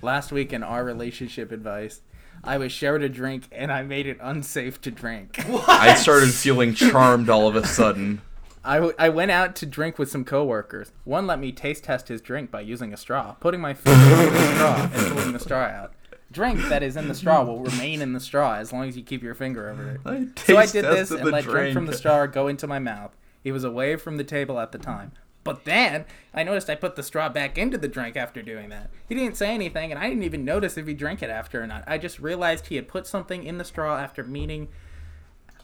[0.03, 2.01] last week in our relationship advice.
[2.45, 5.43] I was shared a drink and I made it unsafe to drink.
[5.47, 5.69] What?
[5.69, 8.21] I started feeling charmed all of a sudden.
[8.67, 10.93] I, w- I went out to drink with some coworkers.
[11.05, 14.33] One let me taste test his drink by using a straw, putting my finger in
[14.33, 15.93] the straw and pulling the straw out.
[16.33, 19.03] Drink that is in the straw will remain in the straw as long as you
[19.05, 20.01] keep your finger over it.
[20.05, 23.17] I So I did this and let drink from the straw go into my mouth.
[23.43, 25.13] He was away from the table at the time.
[25.45, 28.91] But then I noticed I put the straw back into the drink after doing that.
[29.09, 31.69] He didn't say anything, and I didn't even notice if he drank it after or
[31.69, 31.85] not.
[31.87, 34.67] I just realized he had put something in the straw after meaning.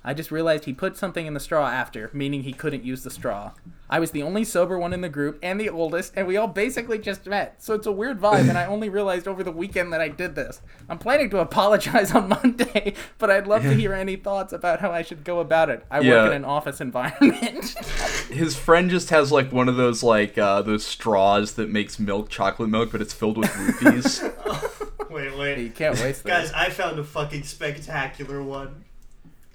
[0.04, 3.10] I just realized he put something in the straw after, meaning he couldn't use the
[3.10, 3.52] straw.
[3.88, 6.48] I was the only sober one in the group and the oldest, and we all
[6.48, 7.62] basically just met.
[7.62, 10.34] So it's a weird vibe, and I only realized over the weekend that I did
[10.34, 10.60] this.
[10.88, 14.90] I'm planning to apologize on Monday, but I'd love to hear any thoughts about how
[14.90, 15.84] I should go about it.
[15.90, 16.14] I Yeah.
[16.24, 17.64] work in an office environment.
[18.30, 22.28] His friend just has like one of those like uh, those straws that makes milk
[22.28, 24.24] chocolate milk, but it's filled with rupees.
[25.10, 25.58] Wait, wait.
[25.58, 26.52] you can't waste Guys, this.
[26.54, 28.84] I found a fucking spectacular one.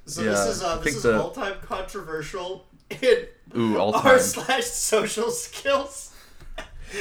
[0.07, 2.65] So this is uh, this is the- all time controversial
[3.01, 6.13] in Ooh, all r slash social skills.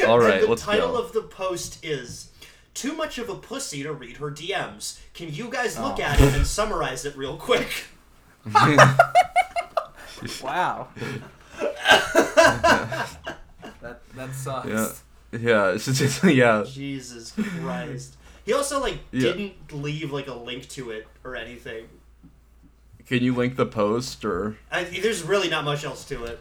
[0.07, 0.99] All right, and the let's title go.
[1.03, 2.31] of the post is
[2.75, 6.03] "Too much of a pussy to read her DMs." Can you guys look Oh.
[6.03, 7.69] at it and summarize it real quick?
[10.43, 10.89] Wow.
[13.81, 14.69] that that sucks.
[14.69, 15.71] Yeah, yeah.
[15.73, 16.65] It's just, it's, yeah.
[16.67, 18.17] Jesus Christ.
[18.45, 19.33] He also like Yeah.
[19.33, 21.87] didn't leave like a link to it or anything.
[23.07, 24.57] Can you link the post or?
[24.71, 26.41] I, there's really not much else to it.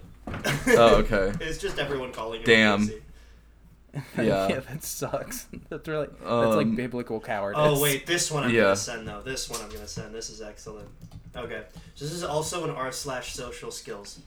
[0.68, 1.32] Oh, okay.
[1.46, 2.90] it's just everyone calling him Damn.
[2.90, 4.02] a.
[4.22, 4.50] Yeah.
[4.50, 5.48] yeah, that sucks.
[5.70, 7.62] That's really that's like Um, biblical cowardice.
[7.64, 8.64] Oh wait, this one I'm Yeah.
[8.64, 9.22] gonna send though.
[9.22, 10.14] This one I'm gonna send.
[10.14, 10.90] This is excellent.
[11.34, 14.20] Okay, so this is also an r slash social skills,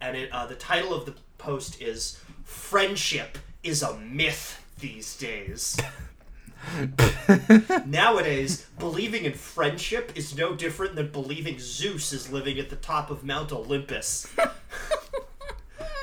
[0.00, 5.76] and it uh, the title of the post is "Friendship is a myth." these days.
[7.86, 13.10] Nowadays, believing in friendship is no different than believing Zeus is living at the top
[13.10, 14.32] of Mount Olympus.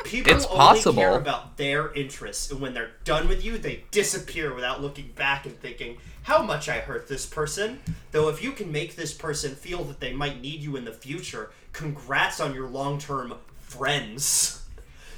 [0.03, 1.01] People It's only possible.
[1.01, 5.45] care about their interests, and when they're done with you, they disappear without looking back
[5.45, 7.79] and thinking, how much I hurt this person.
[8.11, 10.91] Though if you can make this person feel that they might need you in the
[10.91, 14.64] future, congrats on your long term friends.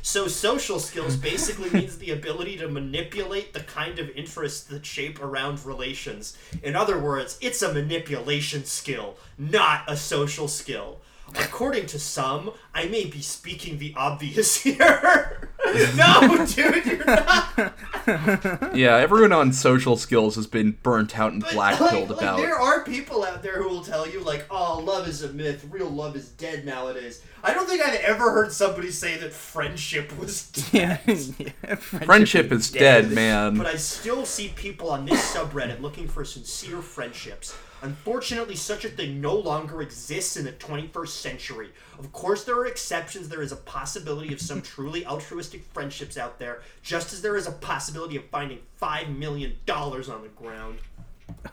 [0.07, 5.21] So social skills basically means the ability to manipulate the kind of interests that shape
[5.21, 6.37] around relations.
[6.63, 11.01] In other words, it's a manipulation skill, not a social skill.
[11.35, 15.49] According to some, I may be speaking the obvious here.
[15.95, 17.73] no, dude, you're not.
[18.73, 22.19] Yeah, everyone on social skills has been burnt out and But, black like, pilled like,
[22.21, 22.37] about.
[22.37, 25.65] there are people out there who will tell you like, "Oh, love is a myth.
[25.69, 30.17] Real love is dead nowadays." I don't think I've ever heard somebody say that friendship
[30.17, 31.01] was dead.
[31.05, 31.75] Yeah, yeah.
[31.75, 33.57] Friendship is dead, man.
[33.57, 37.55] But I still see people on this subreddit looking for sincere friendships.
[37.81, 41.69] Unfortunately, such a thing no longer exists in the 21st century.
[41.99, 43.29] Of course, there are exceptions.
[43.29, 47.47] There is a possibility of some truly altruistic friendships out there, just as there is
[47.47, 50.79] a possibility of finding $5 million on the ground.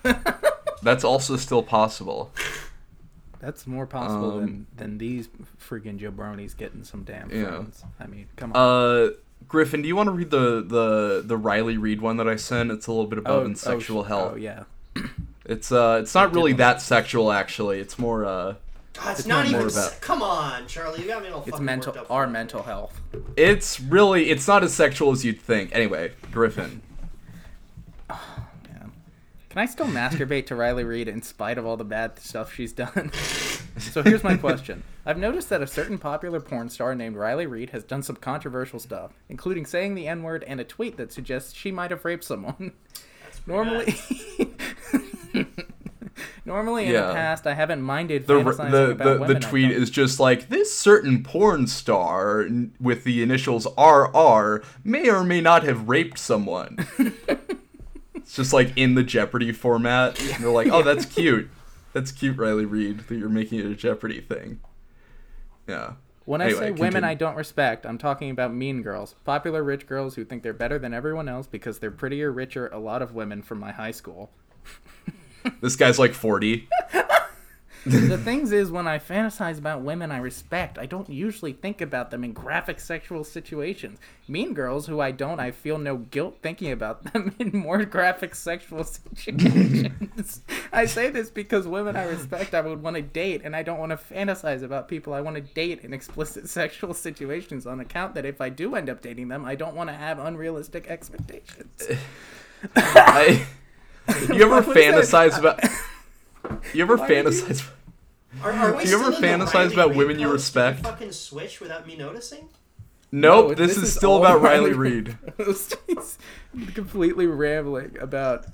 [0.83, 2.31] That's also still possible.
[3.41, 5.29] That's more possible Um, than, than these
[5.61, 7.49] freaking jabronis getting some damn Yeah.
[7.51, 7.85] friends.
[8.01, 8.57] I mean, come on.
[8.57, 9.11] Uh,
[9.47, 12.71] Griffin, do you want to read the the the Riley Reid one that I sent?
[12.71, 14.33] It's a little bit about in oh, sexual sh- health.
[14.33, 14.63] Oh yeah.
[15.45, 17.79] It's uh, it's not really that sexual actually.
[17.81, 18.55] It's more uh,
[18.95, 19.69] God, it's, It's not not even.
[19.69, 21.03] about- Come on, Charlie.
[21.03, 21.93] You got me all It's fucking mental.
[21.93, 22.11] worked up.
[22.11, 22.33] Our for it.
[22.33, 23.01] mental health.
[23.37, 25.71] it's really it's not as sexual as you'd think.
[25.75, 26.81] Anyway, Griffin.
[28.09, 28.93] Man.
[29.51, 32.73] Can I still masturbate to Riley Reid in spite of all the bad stuff she's
[32.73, 33.13] done?
[33.79, 34.83] so here's my question.
[35.07, 38.79] I've noticed that a certain popular porn star named Riley Reid has done some controversial
[38.79, 42.25] stuff, including saying the N word and a tweet that suggests she might have raped
[42.25, 42.73] someone.
[43.47, 43.95] Normally,
[46.45, 47.09] normally in Yeah.
[47.09, 49.91] the past, I haven't minded The fantasizing the about the, the women I've tweet is
[49.91, 52.47] just like this certain porn star
[52.81, 56.87] with the initials RR may or may not have raped someone.
[58.15, 60.21] it's just like in the Jeopardy format.
[60.21, 61.49] And they're like, oh, that's cute.
[61.93, 64.61] That's cute, Riley Reid, that you're making it a Jeopardy thing.
[65.69, 65.93] Yeah.
[66.25, 67.05] When I Anyway, say women.
[67.05, 69.15] I don't respect, I'm talking about mean girls.
[69.25, 72.79] Popular rich girls who think they're better than everyone else because they're prettier, richer, a
[72.79, 74.31] lot of women from my high school.
[75.61, 76.69] This guy's like 40.
[77.85, 82.11] the things is when I fantasize about women I respect, I don't usually think about
[82.11, 83.99] them in graphic sexual situations.
[84.27, 88.35] Mean girls who I don't, I feel no guilt thinking about them in more graphic
[88.35, 90.41] sexual situations.
[90.73, 93.79] I say this because women I respect I would want to date and I don't
[93.79, 98.15] want to fantasize about people I want to date in explicit sexual situations on account
[98.15, 101.83] that if I do end up dating them, I don't want to have unrealistic expectations.
[102.77, 103.47] I,
[104.33, 105.61] you ever What is fantasize about.
[106.75, 107.71] You ever Why would you- fantasize.
[108.43, 110.53] Are, are Do you ever still in the fantasize about women you post?
[110.55, 110.81] Did we respect?
[110.83, 112.49] fucking switch without me noticing.
[113.13, 115.17] Nope, No, this, is, still about Riley Reid.
[115.39, 116.19] He's
[116.75, 118.47] completely rambling about,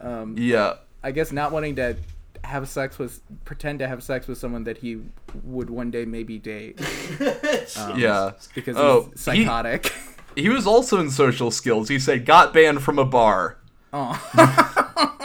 [0.00, 0.74] um, Yeah.
[1.04, 1.96] I guess, not wanting to
[2.42, 4.98] have sex with, pretend to have sex with someone that he
[5.44, 6.80] would one day maybe date
[7.78, 8.32] um, Yeah.
[8.56, 9.92] because Oh, he's he- psychotic.
[10.34, 11.88] He was also in social skills.
[11.88, 13.56] He said, got banned from a bar.
[13.92, 15.24] Aw.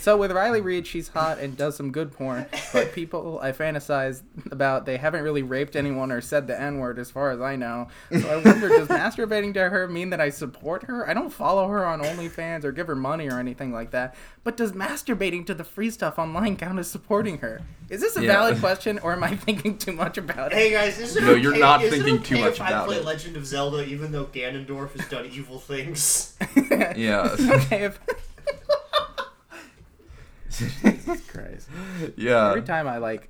[0.00, 4.22] So with Riley Reid, she's hot and does some good porn, but people I fantasize
[4.50, 7.56] about, they haven't really raped anyone or said the N word as far as I
[7.56, 7.88] know.
[8.10, 11.06] So I wonder, does masturbating to her mean that I support her?
[11.08, 14.14] I don't follow her on OnlyFans or give her money or anything like that.
[14.42, 17.60] But does masturbating to the free stuff online count as supporting her?
[17.90, 18.32] Is this a Yeah.
[18.32, 20.56] valid question, or am I thinking too much about it?
[20.56, 22.84] Hey guys, is it No, okay, you're not is it thinking too much if about
[22.84, 23.04] I play it.
[23.04, 26.38] Legend of Zelda even though Ganondorf has done evil things?
[26.96, 27.36] Yeah.
[27.40, 27.84] okay.
[27.84, 28.00] If...
[30.58, 31.68] Jesus Christ!
[32.16, 32.48] yeah.
[32.50, 33.28] Every time I like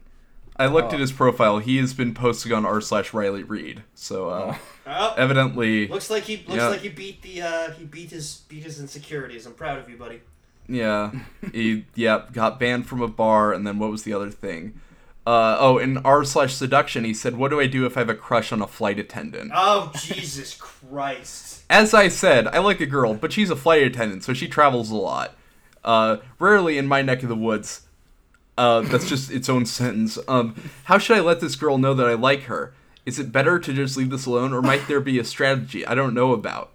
[0.56, 0.94] I looked Oh.
[0.94, 1.58] at his profile.
[1.58, 3.82] He has been posting on r slash Riley Reid.
[3.94, 4.56] So uh,
[4.86, 6.68] Oh, evidently, looks like he looks Yeah.
[6.68, 9.46] like he beat the uh, he beat his beat his insecurities.
[9.46, 10.20] I'm proud of you, buddy.
[10.68, 11.12] yeah,
[11.52, 13.52] he yeah got banned from a bar.
[13.52, 14.80] And then what was the other thing?
[15.26, 18.08] Uh, oh, in r slash seduction, he said, "What do I do if I have
[18.08, 21.62] a crush on a flight attendant?" Oh Jesus Christ!
[21.70, 24.90] As I said, I like a girl, but she's a flight attendant, so she travels
[24.90, 25.36] a lot.
[25.84, 27.82] Uh, rarely in my neck of the woods.
[28.58, 30.18] Uh, that's just its own sentence.
[30.28, 30.54] Um,
[30.84, 32.74] how should I let this girl know that I like her?
[33.06, 35.94] Is it better to just leave this alone, or might there be a strategy I
[35.94, 36.70] don't know about?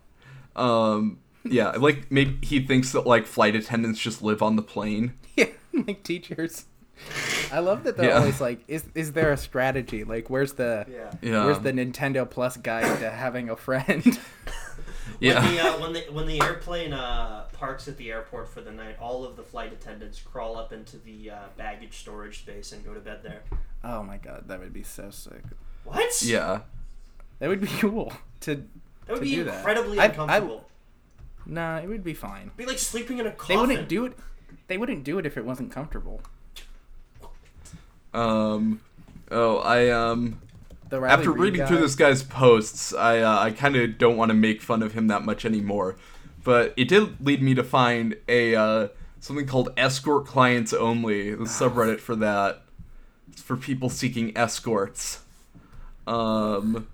[0.56, 5.14] Um, yeah, like maybe he thinks that like flight attendants just live on the plane.
[5.36, 6.66] Yeah, like teachers.
[7.52, 8.20] I love that they're Yeah.
[8.20, 10.06] always like, is is there a strategy?
[10.06, 11.12] Like, where's the Yeah.
[11.22, 14.18] Yeah, where's the Nintendo Plus guide to having a friend?
[15.20, 15.42] Yeah.
[15.44, 18.72] When the, uh, when the when the airplane uh, parks at the airport for the
[18.72, 22.84] night, all of the flight attendants crawl up into the uh, baggage storage space and
[22.86, 23.42] go to bed there.
[23.84, 25.44] Oh my god, that would be so sick.
[25.84, 26.22] What?
[26.24, 26.62] Yeah.
[27.40, 28.56] That would be cool to.
[28.56, 28.64] That
[29.10, 29.58] would to be do that.
[29.58, 30.68] incredibly I- I- uncomfortable.
[31.48, 32.44] Nah, it would be fine.
[32.48, 33.56] It'd be like sleeping in a coffin.
[33.56, 34.18] They wouldn't do it.
[34.68, 36.22] They wouldn't do it if it wasn't comfortable.
[38.14, 38.80] Um.
[39.32, 40.40] Oh, I um.
[40.92, 44.36] After reading guy- through this guy's posts, I uh, I kind of don't want to
[44.36, 45.96] make fun of him that much anymore,
[46.44, 48.88] but it did lead me to find a uh,
[49.20, 51.32] something called escort clients only.
[51.32, 52.62] The subreddit for that.
[53.32, 55.24] It's for people seeking escorts.
[56.08, 56.88] Um,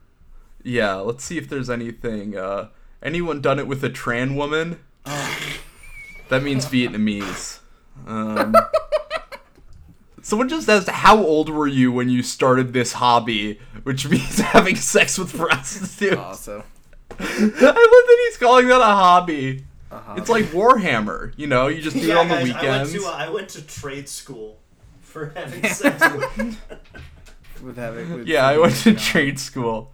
[0.63, 0.95] yeah.
[0.95, 2.37] Let's see if there's anything.
[2.37, 2.69] Uh,
[3.03, 4.79] anyone done it with a Tran woman?
[5.05, 7.59] that means Vietnamese.
[8.07, 8.55] Um.
[10.21, 14.75] Someone just asked, "How old were you when you started this hobby?" Which means having
[14.75, 16.15] sex with prostitutes.
[16.17, 16.63] Also,
[17.19, 19.65] I love that he's calling that a hobby.
[19.91, 21.67] uh It's like Warhammer, you know.
[21.67, 22.65] You just do it yeah, on the guys, weekends.
[22.65, 24.59] I went to uh, I went to trade school
[25.01, 26.57] for having sex with.
[27.63, 28.13] with having.
[28.13, 28.99] With yeah, I went to Yeah.
[28.99, 29.91] trade school.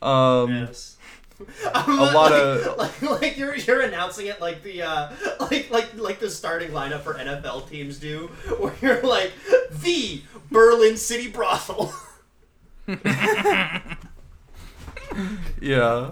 [0.00, 0.96] Um, Yes.
[1.74, 5.94] A lot like, of- like, like you're you're announcing it like the uh like like
[5.96, 8.26] like the starting lineup for NFL teams do,
[8.58, 9.32] where you're like
[9.70, 11.92] the Berlin City brothel.
[15.60, 16.10] yeah.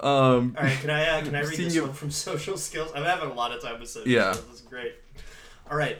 [0.00, 2.90] um, All right, can I uh, can I read this you- one from social skills?
[2.94, 4.32] I'm having a lot of time with social Yeah.
[4.32, 4.46] skills.
[4.50, 4.94] This is great.
[5.70, 5.98] All right,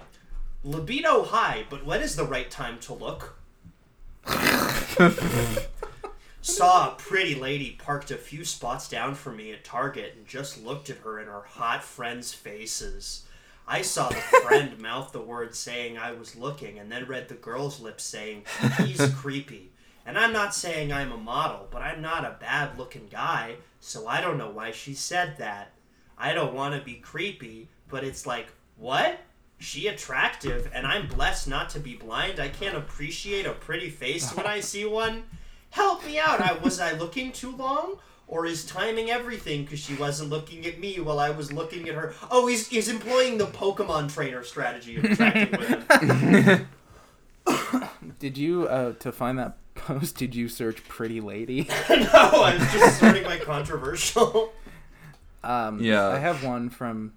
[0.64, 3.38] libido high, but when is the right time to look?
[6.40, 10.64] Saw a pretty lady parked a few spots down from me at Target and just
[10.64, 13.24] looked at her and her hot friends' faces.
[13.66, 14.14] I saw the
[14.46, 18.44] friend mouth the word saying I was looking and then read the girl's lips saying,
[18.78, 19.72] he's creepy.
[20.06, 24.06] And I'm not saying I'm a model, but I'm not a bad looking guy, so
[24.08, 25.72] I don't know why she said that.
[26.16, 29.18] I don't want to be creepy, but it's like, what?
[29.58, 32.40] She attractive, and I'm blessed not to be blind.
[32.40, 35.24] I can't appreciate a pretty face when I see one.
[35.70, 36.40] Help me out.
[36.40, 37.96] I was I looking too long?
[38.26, 41.94] Or is timing everything because she wasn't looking at me while I was looking at
[41.94, 42.12] her?
[42.30, 46.68] Oh, he's, he's employing the Pokemon trainer strategy of attracting women.
[48.18, 50.16] Did you uh to find that post?
[50.16, 51.66] Did you search "pretty lady"?
[51.90, 54.52] no, I was just starting my controversial.
[55.42, 56.08] Um, Yeah.
[56.08, 57.12] I have one from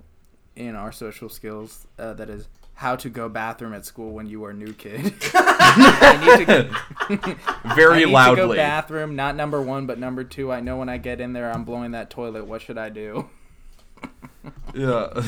[0.55, 2.47] in our social skills uh, that is
[2.81, 5.13] how to go bathroom at school when you are new kid.
[5.35, 10.23] I need to go, I very need to go bathroom, not number one, but number
[10.23, 10.51] two.
[10.51, 12.47] I know when I get in there, I'm blowing that toilet.
[12.47, 13.29] What should I do?
[14.73, 15.09] yeah.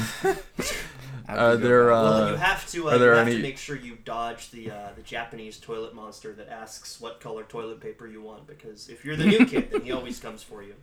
[1.26, 2.90] I have Uh, to go there, uh, well, you have to.
[2.90, 5.58] Uh, are there you have any- to make sure you dodge the uh, the Japanese
[5.60, 9.46] toilet monster that asks what color toilet paper you want, because if you're the new
[9.46, 10.74] kid, then he always comes for you.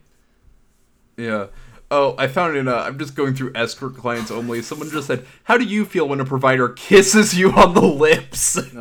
[1.17, 1.47] Yeah.
[1.89, 2.67] Oh, I found it.
[2.67, 4.61] Uh, I'm just going through escort clients only.
[4.61, 8.57] Someone just said, "How do you feel when a provider kisses you on the lips?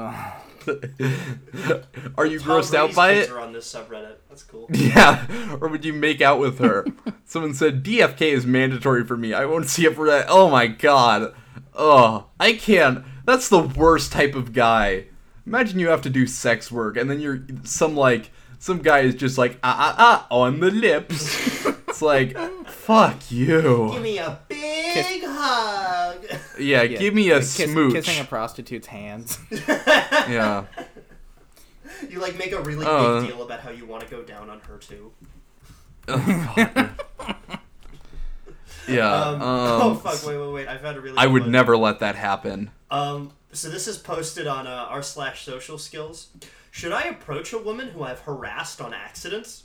[2.16, 3.30] Are you Tom grossed out by it?
[3.30, 4.16] Are on this subreddit.
[4.28, 4.68] That's cool.
[4.72, 5.26] Yeah.
[5.60, 6.86] Or would you make out with her?
[7.24, 9.32] Someone said DFK is mandatory for me.
[9.32, 10.26] I won't see it for that.
[10.28, 11.34] Oh my god.
[11.74, 13.04] Oh, I can't.
[13.24, 15.06] That's the worst type of guy.
[15.46, 18.30] Imagine you have to do sex work and then you're some like
[18.60, 21.66] some guy is just like ah ah ah on the lips.
[21.88, 22.36] it's like
[22.68, 23.90] fuck you.
[23.92, 26.24] Give me a big hug.
[26.58, 27.94] Yeah, Yeah, give me a kiss- smooch.
[27.94, 29.38] Kissing a prostitute's hands.
[29.50, 30.66] yeah.
[32.08, 33.20] You like make a really Uh.
[33.20, 35.10] big deal about how you want to go down on her too.
[36.08, 36.54] Oh,
[38.88, 39.12] yeah.
[39.22, 40.26] Um, Um, oh fuck!
[40.26, 40.68] Wait, wait, wait!
[40.68, 41.16] I found a really.
[41.18, 41.50] I would one.
[41.50, 42.70] never let that happen.
[42.90, 46.28] Um, so this is posted on uh, r slash social skills.
[46.70, 49.64] Should I approach a woman who I've harassed on accidents?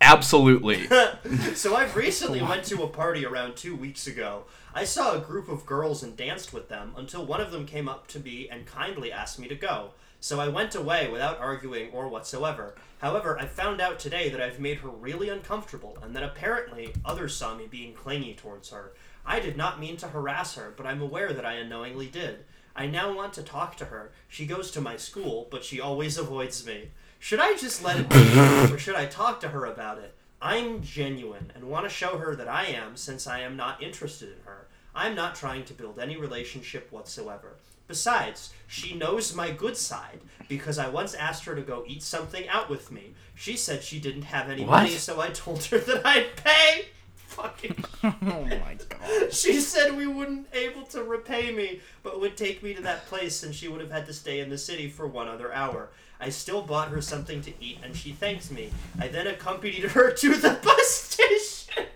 [0.00, 0.86] Absolutely.
[1.54, 4.44] so I've recently went to a party around two weeks ago.
[4.74, 7.88] I saw a group of girls and danced with them until one of them came
[7.88, 9.92] up to me and kindly asked me to go.
[10.20, 12.74] So I went away without arguing or whatsoever.
[12.98, 17.36] However, I found out today that I've made her really uncomfortable and that apparently others
[17.36, 18.92] saw me being clingy towards her.
[19.24, 22.44] I did not mean to harass her, but I'm aware that I unknowingly did.
[22.76, 24.12] I now want to talk to her.
[24.28, 26.90] She goes to my school, but she always avoids me.
[27.18, 28.38] Should I just let it be,
[28.74, 30.14] or should I talk to her about it?
[30.42, 34.28] I'm genuine and want to show her that I am since I am not interested
[34.30, 34.66] in her.
[34.94, 37.56] I'm not trying to build any relationship whatsoever.
[37.86, 42.48] Besides, she knows my good side because I once asked her to go eat something
[42.48, 43.14] out with me.
[43.34, 44.82] She said she didn't have any What?
[44.82, 46.86] money, so I told her that I'd pay.
[47.34, 48.12] Fucking oh
[48.44, 49.32] my god.
[49.32, 53.42] she said we wouldn't able to repay me, but would take me to that place
[53.42, 55.90] and she would have had to stay in the city for one other hour.
[56.20, 58.70] I still bought her something to eat, and she thanks me.
[59.00, 61.86] I then accompanied her to the bus station.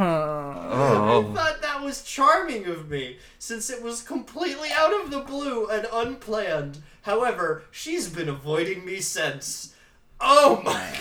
[0.75, 1.33] Oh.
[1.35, 5.87] thought that was charming of me, since it was completely out of the blue and
[5.93, 6.79] unplanned.
[7.03, 9.75] However, she's been avoiding me since.
[10.21, 10.97] Oh my!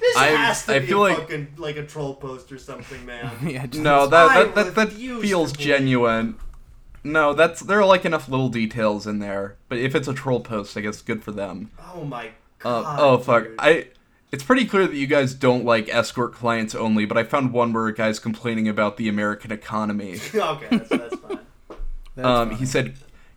[0.00, 2.58] This I- has to I be feel a like- fucking like a troll post or
[2.58, 3.30] something, man.
[3.46, 6.36] yeah, just, No, that that, that, that feels genuine.
[7.04, 9.56] No, that's there are like enough little details in there.
[9.68, 11.70] But if it's a troll post, I guess good for them.
[11.94, 12.26] Oh my
[12.64, 12.96] Uh, god.
[13.00, 13.54] oh fuck, dude.
[13.58, 13.88] I.
[14.32, 17.72] It's pretty clear that you guys don't like escort clients only, but I found one
[17.72, 20.14] where a guy's complaining about the American economy.
[20.34, 21.38] okay, that's, that's fine.
[22.16, 22.58] that's um, fine.
[22.58, 22.96] he said,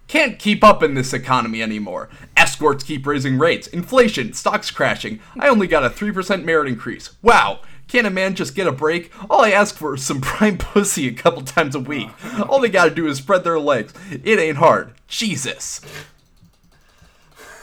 [0.10, 2.10] "Can't keep up in this economy anymore.
[2.36, 5.22] Escorts keep raising rates, inflation, stocks crashing.
[5.40, 7.12] I only got a three percent merit increase.
[7.22, 9.12] Wow." Can't a man just get a break?
[9.32, 12.10] All I ask for is some prime pussy a couple times a week.
[12.48, 13.94] All they gotta do is spread their legs.
[14.12, 14.94] It ain't hard.
[15.08, 15.82] Jesus.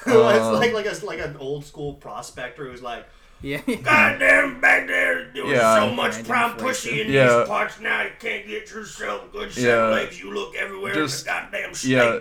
[0.07, 3.07] it's um, like like a like an old school prospector who's like,
[3.41, 3.59] yeah.
[3.67, 5.77] "Goddamn, back there, there was Yeah.
[5.77, 7.39] so much prime pussy in Yeah.
[7.39, 8.03] these parts now.
[8.03, 9.87] You can't get yourself good set Yeah.
[9.87, 10.21] legs.
[10.21, 12.19] You look everywhere Just- in the goddamn state." Yeah.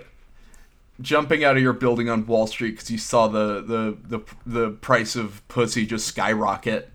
[1.02, 4.70] Jumping out of your building on Wall Street because you saw the, the, the, the
[4.72, 6.90] price of pussy just skyrocket.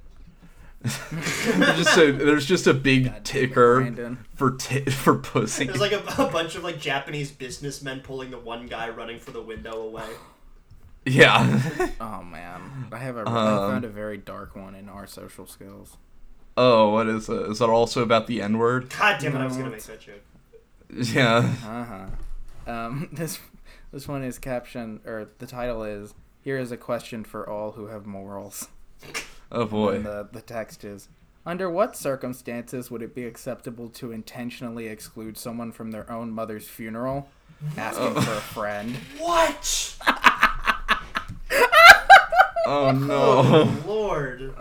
[0.83, 5.67] there's, just a, there's just a big ticker for ti for pussy.
[5.67, 9.31] There's like a, a bunch of like Japanese businessmen pulling the one guy running for
[9.33, 10.09] the window away.
[11.07, 11.61] Yeah.
[12.01, 13.27] Oh man, I have a.
[13.27, 15.97] Um, I found a very dark one in our social skills.
[16.59, 17.41] oh, what is it?
[17.51, 18.91] Is that also about the N word?
[18.99, 19.39] God damn it!
[19.39, 21.15] I was gonna make it's- that joke.
[21.15, 21.37] Yeah.
[21.67, 22.07] Uh huh.
[22.71, 23.39] Um, this
[23.93, 27.87] this one is caption or the title is here is a question for all who
[27.89, 28.69] have morals.
[29.53, 29.97] Oh boy.
[29.97, 31.09] And the the text is
[31.47, 36.69] under what circumstances would it be acceptable to intentionally exclude someone from their own mother's
[36.69, 37.29] funeral,
[37.77, 38.95] asking for a friend?
[39.19, 39.97] What?
[42.67, 43.43] Oh no.
[43.43, 44.55] Oh lord!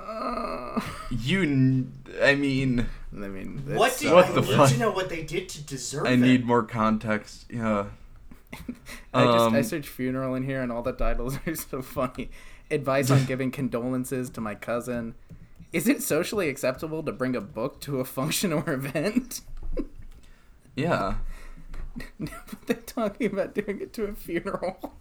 [1.11, 1.41] You.
[1.43, 4.69] n- I mean, I mean, What do did uh, What I the need fuck?
[4.69, 6.17] to know what they did to deserve I it?
[6.17, 7.45] need more context.
[7.51, 7.85] Yeah.
[9.13, 12.29] I just I Um, searched funeral in here and all the titles are so funny.
[12.71, 15.15] Advice on giving condolences to my cousin.
[15.71, 19.41] Is it socially acceptable to bring a book to a function or event?
[20.75, 21.15] Yeah.
[22.19, 22.29] but
[22.65, 24.93] they're talking about doing it to a funeral.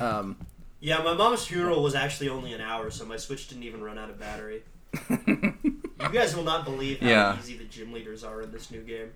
[0.00, 0.36] um,
[0.80, 3.98] Yeah, my mom's funeral was actually only an hour, so my Switch didn't even run
[3.98, 4.62] out of battery.
[5.10, 7.38] You guys will not believe how Yeah.
[7.38, 9.10] easy the gym leaders are in this new game.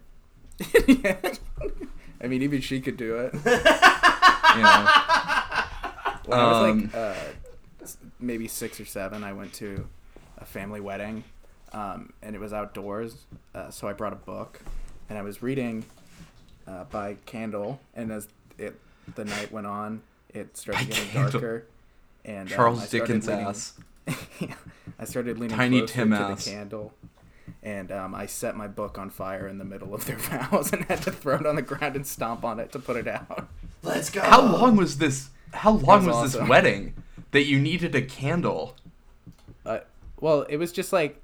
[1.02, 1.16] yeah.
[2.20, 3.34] I mean, even she could do it.
[4.56, 5.64] Yeah.
[6.26, 7.14] When I was Um, like uh,
[8.18, 9.86] maybe six or seven, I went to
[10.38, 11.22] a family wedding,
[11.72, 13.14] um, and it was outdoors.
[13.54, 14.60] Uh, so I brought a book,
[15.08, 15.84] and I was reading
[16.66, 17.80] uh, by candle.
[17.94, 18.26] And as
[18.58, 18.78] it
[19.14, 20.02] the night went on,
[20.34, 21.30] it started By getting candle.
[21.40, 21.66] darker.
[22.24, 23.72] And um, I Charles started Dickens leaning- ass.
[24.98, 26.44] I started leaning Tiny closer Tim to ass.
[26.44, 26.92] the candle,
[27.62, 30.84] and um, I set my book on fire in the middle of their vows and
[30.84, 33.48] had to throw it on the ground and stomp on it to put it out.
[33.82, 34.20] Let's go.
[34.20, 35.30] How long was this?
[35.52, 36.94] How long was was, this wedding
[37.32, 38.76] that you needed a candle?
[39.64, 39.80] Uh,
[40.20, 41.20] well, it was just like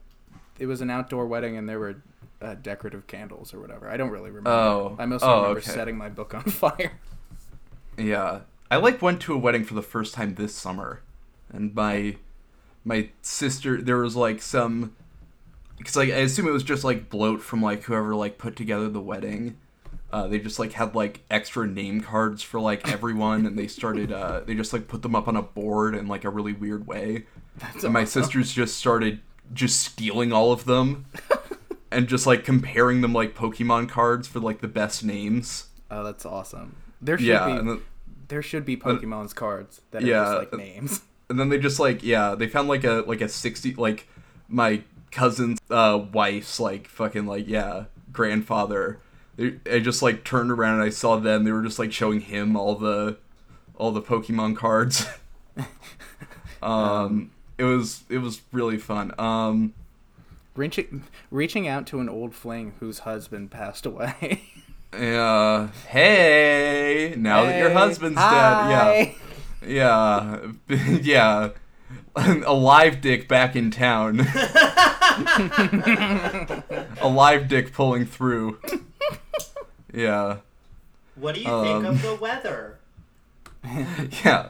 [0.59, 1.97] it was an outdoor wedding, and there were
[2.43, 3.89] uh, decorative candles or whatever.
[3.89, 4.51] I don't really remember.
[4.51, 4.97] Oh.
[4.99, 5.71] I mostly Oh, remember okay.
[5.71, 6.93] setting my book on fire.
[7.97, 11.01] Yeah, I like went to a wedding for the first time this summer,
[11.53, 12.17] and my
[12.85, 14.95] my sister there was like some
[15.77, 18.89] because like I assume it was just like bloat from like whoever like put together
[18.89, 19.59] the wedding.
[20.13, 24.13] Uh, they just like had like extra name cards for like everyone, and they started
[24.13, 26.87] uh, they just like put them up on a board in like a really weird
[26.87, 27.27] way.
[27.57, 28.23] That's and my awesome.
[28.23, 29.21] sisters just started
[29.53, 31.07] just stealing all of them
[31.91, 35.69] and just like comparing them like Pokemon cards for like the best names.
[35.91, 36.77] Oh, that's awesome.
[37.01, 37.81] There should Yeah, be then,
[38.29, 41.03] there should be Pokemon's cards that are yeah, just like uh, names.
[41.29, 44.09] and then they just like yeah they found like a like a 60 like
[44.49, 49.01] my cousin's uh wife's like fucking like yeah grandfather.
[49.37, 51.45] They, I just like turned around and I saw them.
[51.45, 53.19] They were just like showing him all the
[53.77, 55.07] all the Pokemon cards.
[56.63, 59.13] Um it was it was really fun.
[59.19, 59.75] Um
[60.55, 64.43] Reaching reaching out to an old fling whose husband passed away.
[64.99, 65.69] yeah.
[65.89, 68.71] Hey now that your Hey, husband's dead.
[68.71, 69.13] Yeah.
[69.67, 70.39] Yeah,
[71.03, 71.51] yeah.
[72.47, 74.21] A live dick back in town.
[77.01, 78.59] a live dick pulling through.
[79.93, 80.39] Yeah,
[81.15, 82.79] What do you Um, think of the weather?
[84.25, 84.49] yeah.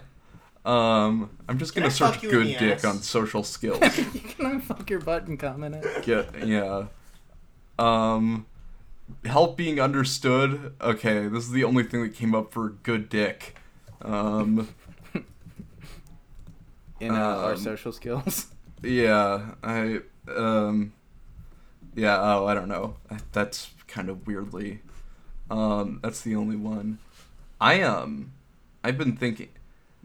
[0.64, 2.84] Um, I'm just Can gonna I search good dick ass?
[2.84, 3.80] on social skills.
[3.96, 6.02] You can I fuck your butt and comment it?
[6.04, 6.86] Get yeah.
[7.78, 8.46] Um,
[9.24, 10.74] help being understood.
[10.80, 13.54] Okay, this is the only thing that came up for good dick.
[14.02, 14.68] Um,
[17.00, 18.46] In uh, our Um, social skills.
[18.82, 20.00] yeah, I
[20.34, 20.92] um,
[21.94, 22.18] yeah.
[22.20, 22.96] Oh, I don't know.
[23.32, 24.80] That's kind of weirdly.
[25.50, 26.98] Um, that's the only one.
[27.60, 28.32] I um,
[28.82, 29.48] I've been thinking.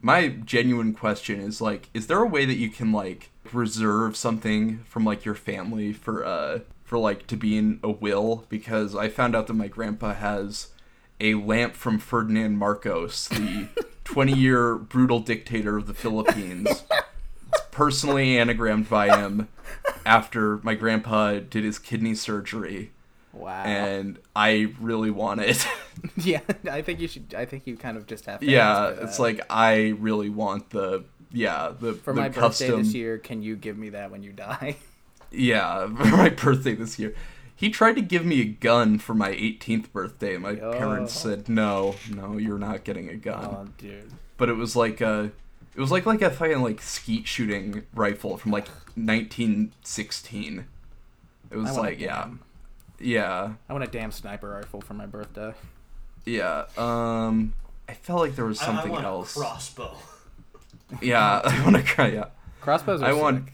[0.03, 4.79] My genuine question is like, is there a way that you can like reserve something
[4.85, 8.45] from like your family for uh for like to be in a will?
[8.49, 10.69] Because I found out that my grandpa has
[11.19, 13.67] a lamp from Ferdinand Marcos, the
[14.11, 16.67] 20 year brutal dictator of the Philippines.
[16.69, 16.83] It's
[17.71, 19.47] personally anagrammed by him
[20.05, 22.91] after my grandpa did his kidney surgery,
[23.33, 23.63] Wow.
[23.63, 25.65] and I really want it.
[26.17, 27.33] yeah, I think you should.
[27.35, 28.41] I think you kind of just have.
[28.41, 32.83] To yeah, it's like I really want the yeah the for the my custom birthday
[32.83, 33.17] this year.
[33.17, 34.75] Can you give me that when you die?
[35.31, 37.15] yeah for my birthday this year.
[37.61, 40.73] He tried to give me a gun for my 18th birthday, and my Yo.
[40.73, 43.45] parents said no, no, you're not getting a gun.
[43.45, 44.11] oh, dude.
[44.37, 45.31] but it was like a
[45.75, 50.65] it was like like a fucking like skeet shooting rifle from like 1916
[51.49, 52.39] it was I want a like yeah damn-
[52.99, 55.53] yeah I want a damn sniper rifle for my birthday.
[56.25, 57.53] yeah um
[57.87, 59.95] i felt like there was something I- I, something want else a crossbow.
[61.01, 62.25] yeah i want to cry yeah
[62.59, 63.47] Crossbows are i want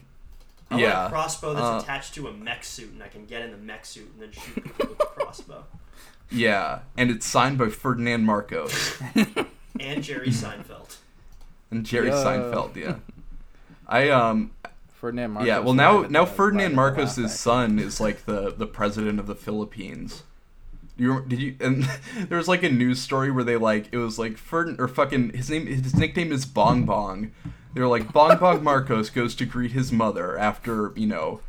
[0.68, 0.72] sick.
[0.72, 3.24] I want yeah a crossbow that's uh, attached to a mech suit, and I can
[3.26, 5.64] get in the mech suit and then shoot people with the crossbow.
[6.30, 9.00] yeah and it's signed by ferdinand marcos
[9.80, 10.96] And Jerry Seinfeld.
[11.70, 12.14] and jerry Yo.
[12.24, 12.96] seinfeld yeah
[13.86, 14.50] i um
[14.92, 15.46] Ferdinand Marcos.
[15.46, 19.18] yeah well now now ferdinand right at the marcos's son is like the the president
[19.20, 20.22] of the philippines
[20.98, 21.88] you did you and
[22.28, 25.30] there was like a news story where they like it was like Ferdinand or fucking
[25.30, 27.30] his name his nickname is Bong Bong.
[27.74, 31.40] They were like Bong Bong Marcos goes to greet his mother after you know,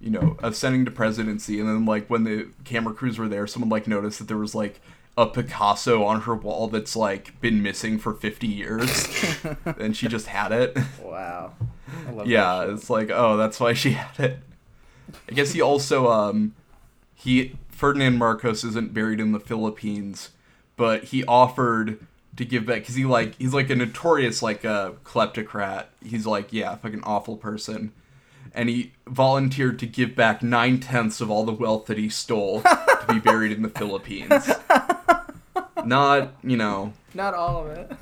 [0.00, 3.68] you know ascending to presidency, and then like when the camera crews were there, someone
[3.68, 4.80] like noticed that there was like
[5.18, 9.06] a Picasso on her wall that's like been missing for fifty years,
[9.78, 10.76] and she just had it.
[11.02, 11.54] Wow.
[12.06, 14.38] I love yeah, it's like oh, that's why she had it.
[15.28, 16.54] I guess he also um
[17.14, 20.30] he Ferdinand Marcos isn't buried in the Philippines,
[20.76, 21.98] but he offered
[22.36, 25.86] to give back because he like he's like a notorious like uh, kleptocrat.
[26.04, 27.92] He's like yeah, fucking awful person,
[28.54, 32.60] and he volunteered to give back nine tenths of all the wealth that he stole
[32.62, 34.50] to be buried in the Philippines.
[35.84, 37.92] Not you know Not all of it.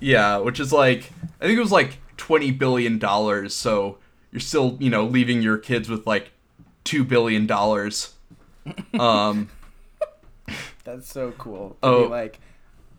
[0.00, 3.54] yeah, which is like I think it was like twenty billion dollars.
[3.54, 3.98] So
[4.32, 6.30] you're still you know leaving your kids with like
[6.84, 8.14] two billion dollars.
[8.98, 9.50] Um.
[10.84, 11.70] That's so cool.
[11.82, 12.02] To Oh.
[12.04, 12.40] be like,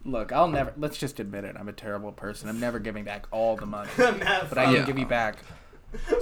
[0.06, 0.72] look, I'll never.
[0.78, 1.56] Let's just admit it.
[1.60, 2.48] I'm a terrible person.
[2.48, 4.86] I'm never giving back all the money, Matt but I can Yeah.
[4.86, 5.38] give you back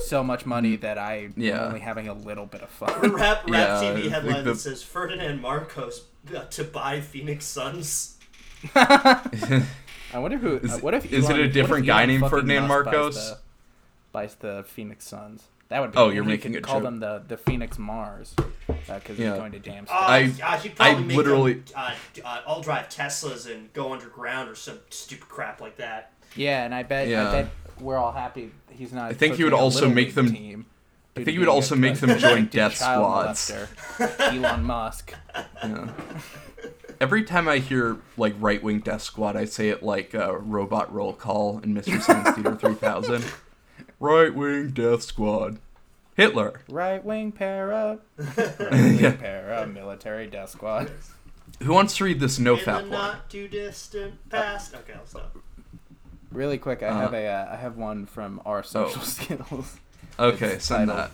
[0.05, 1.61] so much money that I Yeah.
[1.61, 3.11] am only having a little bit of fun.
[3.13, 6.03] Rap, rap Yeah, TV like headline the- that says Ferdinand Marcos
[6.35, 8.17] uh, to buy Phoenix Suns.
[8.75, 9.63] I
[10.15, 10.57] wonder who.
[10.57, 13.15] Is- uh, what if is it a different guy named Ferdinand Musk buys Marcos?
[13.15, 13.37] the-
[14.11, 15.43] Buys the Phoenix Suns.
[15.69, 15.97] That would be.
[15.97, 16.83] Oh, you're he making could a call joke.
[16.83, 18.35] them the the Phoenix Mars
[18.87, 19.31] because Yeah.
[19.31, 19.85] he's going to jam.
[19.89, 21.91] Uh, I- uh, he'd probably I make literally- them, uh,
[22.23, 26.11] uh, all drive Teslas and go underground or some stupid crap like that.
[26.35, 27.27] Yeah, and I bet Yeah.
[27.29, 27.49] I bet
[27.79, 29.09] we're all happy he's not.
[29.09, 30.65] I think he would also make them- Team
[31.15, 33.51] I think to he would also make them join death squads.
[34.19, 35.13] Elon Musk.
[35.63, 35.89] Yeah.
[37.01, 40.93] Every time I hear like right wing death squad, I say it like uh, robot
[40.93, 43.23] roll call in Mystery Science Theater 3000.
[44.03, 45.59] Right wing death squad.
[46.15, 46.59] Hitler.
[46.69, 47.99] Right wing para.
[48.17, 49.13] Right wing Yeah.
[49.15, 49.65] para.
[49.65, 50.91] Military death squad.
[51.61, 54.75] Who wants to read this no In the fap not too distant past.
[54.75, 55.37] Okay, I'll stop.
[56.33, 59.77] Really quick, I Uh, have a uh, I have one from our social skills.
[60.19, 61.11] Okay, It's send titled-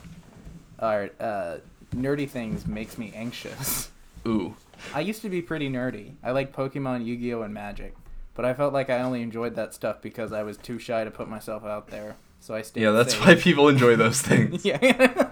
[0.79, 0.83] that.
[0.83, 1.57] All right, uh,
[1.95, 3.91] nerdy things makes me anxious.
[4.27, 4.55] Ooh.
[4.95, 6.13] I used to be pretty nerdy.
[6.23, 7.93] I like Pokemon, Yu-Gi-Oh, and Magic,
[8.33, 11.11] but I felt like I only enjoyed that stuff because I was too shy to
[11.11, 12.15] put myself out there.
[12.39, 12.81] So I stayed.
[12.83, 13.25] Yeah, that's safe.
[13.25, 14.63] why people enjoy those things.
[14.65, 15.29] yeah.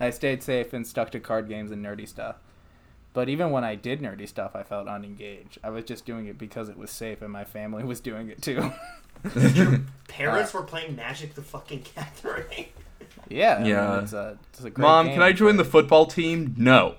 [0.00, 2.36] I stayed safe and stuck to card games and nerdy stuff.
[3.14, 5.58] But even when I did nerdy stuff, I felt unengaged.
[5.62, 8.40] I was just doing it because it was safe and my family was doing it
[8.42, 8.72] too.
[9.54, 12.66] Your Parents were playing Magic the fucking Gathering.
[13.28, 13.56] yeah.
[13.56, 14.00] I mean, Yeah.
[14.00, 16.54] it's a, it's a great Mom, game can I join the football team?
[16.58, 16.96] No.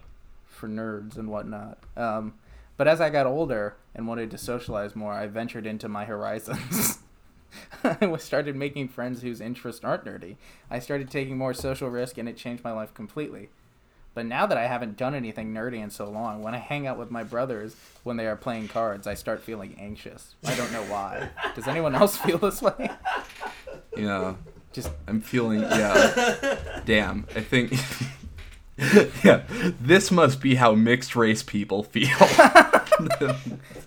[0.48, 1.80] for nerds and whatnot.
[1.98, 2.36] Um,
[2.78, 7.00] but as I got older and wanted to socialize more, I ventured into my horizons.
[7.84, 10.38] I started making friends whose interests aren't nerdy.
[10.70, 13.50] I started taking more social risk, and it changed my life completely.
[14.14, 17.00] But now that I haven't done anything nerdy in so long, when I hang out
[17.00, 20.36] with my brothers when they are playing cards, I start feeling anxious.
[20.46, 21.30] I don't know why.
[21.56, 22.92] Does anyone else feel this way?
[23.96, 24.34] Yeah.
[24.72, 26.82] Just I'm feeling yeah.
[26.84, 27.28] Damn.
[27.36, 27.74] I think
[29.24, 29.44] yeah,
[29.80, 32.08] this must be how mixed race people feel.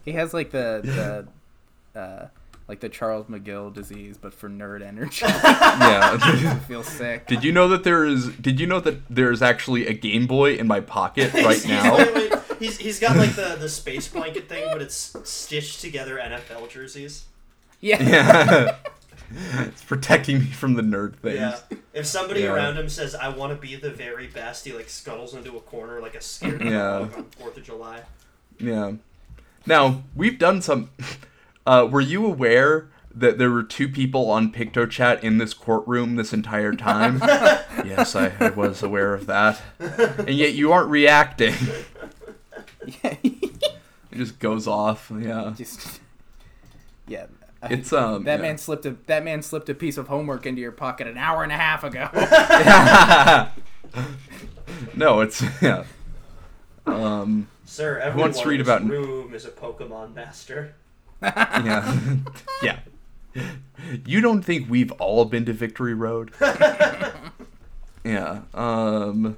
[0.04, 1.26] He has like the
[1.94, 2.28] the uh,
[2.68, 5.24] like the Charles McGill disease, but for nerd energy.
[5.28, 6.18] yeah.
[6.20, 7.26] I feel sick.
[7.26, 8.28] Did you know that there is?
[8.36, 11.66] Did you know that there is actually a Game Boy in my pocket right He's-
[11.66, 11.96] now?
[11.96, 15.80] He's, wait, wait, he's, he's got like the, the space blanket thing, but it's stitched
[15.80, 17.26] together NFL jerseys.
[17.80, 18.02] Yeah.
[18.02, 18.76] Yeah.
[19.66, 21.36] it's protecting me from the nerd things.
[21.38, 21.58] Yeah.
[21.92, 22.52] If somebody Yeah.
[22.54, 25.60] around him says, "I want to be the very best," he like scuttles into a
[25.60, 26.98] corner like a scared Yeah.
[27.00, 28.02] on Fourth of July.
[28.58, 28.92] Yeah.
[29.66, 30.90] Now we've done some.
[31.66, 36.32] Uh, were you aware that there were two people on PictoChat in this courtroom this
[36.32, 37.18] entire time?
[37.84, 39.60] yes, I, I was aware of that.
[39.78, 41.54] And yet you aren't reacting.
[44.16, 45.12] It just goes off.
[45.14, 45.52] Yeah.
[45.54, 46.00] Just
[47.06, 47.26] yeah.
[47.64, 48.24] It's um.
[48.24, 48.42] that yeah.
[48.42, 51.42] man slipped a that man slipped a piece of homework into your pocket an hour
[51.42, 52.08] and a half ago.
[54.96, 55.84] no, it's yeah.
[56.86, 57.48] Um.
[57.66, 60.74] Sir, everyone wants to read in this about- room is a Pokemon master.
[61.64, 61.98] Yeah.
[62.62, 62.78] yeah.
[64.04, 66.32] You don't think we've all been to Victory Road?
[68.04, 68.42] yeah.
[68.54, 69.36] Um.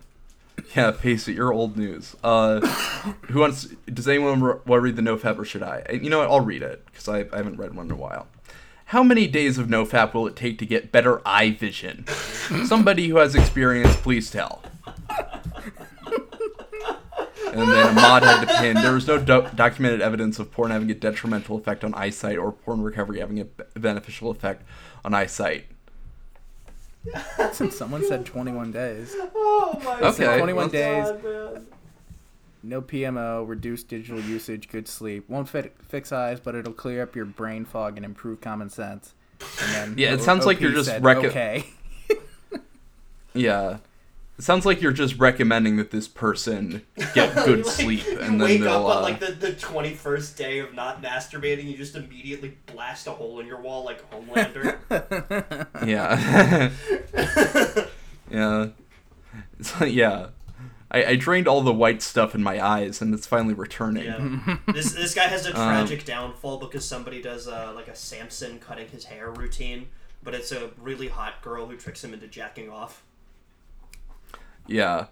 [0.76, 1.36] Yeah, Pace it.
[1.36, 2.14] You're old news.
[2.22, 2.60] Uh,
[3.28, 3.64] who wants?
[3.92, 5.84] Does anyone want to read the NoFap or should I?
[5.90, 6.30] You know what?
[6.30, 8.26] I'll read it because I, I haven't read one in a while.
[8.86, 12.06] How many days of NoFap will it take to get better eye vision?
[12.66, 14.62] Somebody who has experience, please tell.
[17.52, 18.74] And then a mod had to pin.
[18.76, 22.52] There was no do- documented evidence of porn having a detrimental effect on eyesight or
[22.52, 24.62] porn recovery having a b- beneficial effect
[25.04, 25.66] on eyesight.
[27.52, 29.14] Since Someone said 21 days.
[29.34, 30.24] Oh my Okay.
[30.24, 31.06] god, 21 days.
[31.22, 31.66] man.
[32.62, 35.28] No PMO, reduced digital usage, good sleep.
[35.28, 39.14] Won't fit, fix eyes, but it'll clear up your brain fog and improve common sense.
[39.40, 41.64] And then Yeah, it O- sounds like you're just said, reco- okay.
[43.34, 43.78] Yeah.
[44.38, 48.38] It sounds like you're just recommending that this person get good Like, sleep and then
[48.38, 48.86] wake they'll.
[48.86, 53.08] up on uh, like the, the 21st day of not masturbating, you just immediately blast
[53.08, 54.76] a hole in your wall like Homelander.
[55.86, 56.70] Yeah.
[58.30, 58.68] yeah.
[59.58, 60.28] It's like, yeah.
[60.90, 64.04] I, I drained all the white stuff in my eyes and it's finally returning.
[64.04, 64.56] yeah.
[64.72, 65.54] this this guy has a Um,
[65.86, 69.88] tragic downfall because somebody does uh, like a Samson cutting his hair routine,
[70.22, 73.02] but it's a really hot girl who tricks him into jacking off.
[74.68, 75.06] Yeah.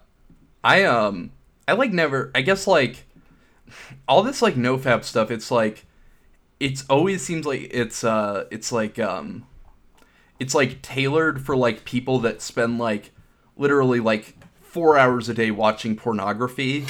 [0.63, 1.31] I um
[1.67, 3.05] I like never I guess like
[4.07, 5.85] all this like nofap stuff it's like
[6.59, 9.45] it's always seems like it's uh it's like um
[10.39, 13.11] it's like tailored for like people that spend like
[13.55, 16.85] literally like 4 hours a day watching pornography.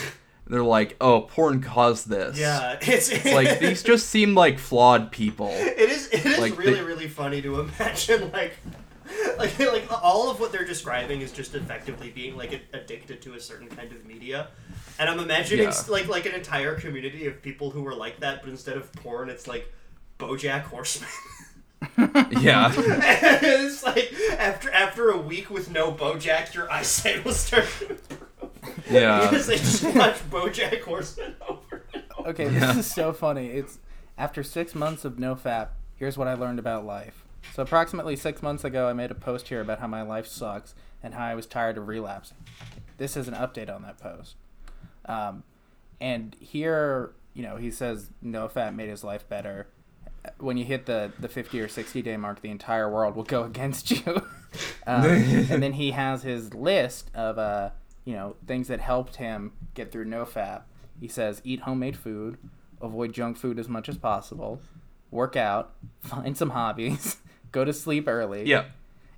[0.49, 5.11] They're like, "Oh, porn caused this." Yeah, it's, It's like these just seem like flawed
[5.11, 5.49] people.
[5.51, 6.07] It is.
[6.07, 8.53] It is Like, really, they- really funny to imagine like,
[9.39, 13.33] like, like all of what they're describing is just effectively being like a- addicted to
[13.33, 14.47] a certain kind of media,
[14.99, 15.73] and I'm imagining Yeah.
[15.89, 19.29] like like an entire community of people who are like that, but instead of porn,
[19.29, 19.71] it's like
[20.19, 21.09] BoJack Horseman.
[22.31, 22.73] Yeah.
[22.75, 27.67] it's like after after a week with no BoJack, your eyesight will start.
[27.79, 27.97] to.
[28.89, 29.29] Yeah.
[29.29, 32.29] Because they just watch BoJack Horseman over and over.
[32.31, 32.73] Okay, Yeah.
[32.73, 33.47] this is so funny.
[33.49, 33.77] It's
[34.17, 35.69] after six months of no fap.
[35.97, 37.23] Here's what I learned about life.
[37.53, 40.75] So approximately six months ago, I made a post here about how my life sucks
[41.01, 42.37] and how I was tired of relapsing.
[42.97, 44.35] This is an update on that post.
[45.05, 45.43] Um,
[45.99, 49.67] and here, you know, he says no fap made his life better.
[50.39, 53.43] When you hit the the 50 or 60 day mark, the entire world will go
[53.45, 54.03] against you.
[54.87, 57.71] um, and then he has his list of uh,
[58.05, 60.63] you know things that helped him get through no fap.
[60.99, 62.37] He says eat homemade food,
[62.81, 64.61] avoid junk food as much as possible,
[65.11, 67.17] work out, find some hobbies,
[67.51, 68.45] go to sleep early.
[68.45, 68.65] Yeah.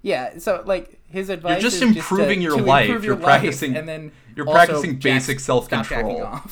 [0.02, 2.86] Yeah, so like his advice just is to- improving your to life.
[2.88, 6.40] improve You're your life, practicing- and then you're practicing basic self-control.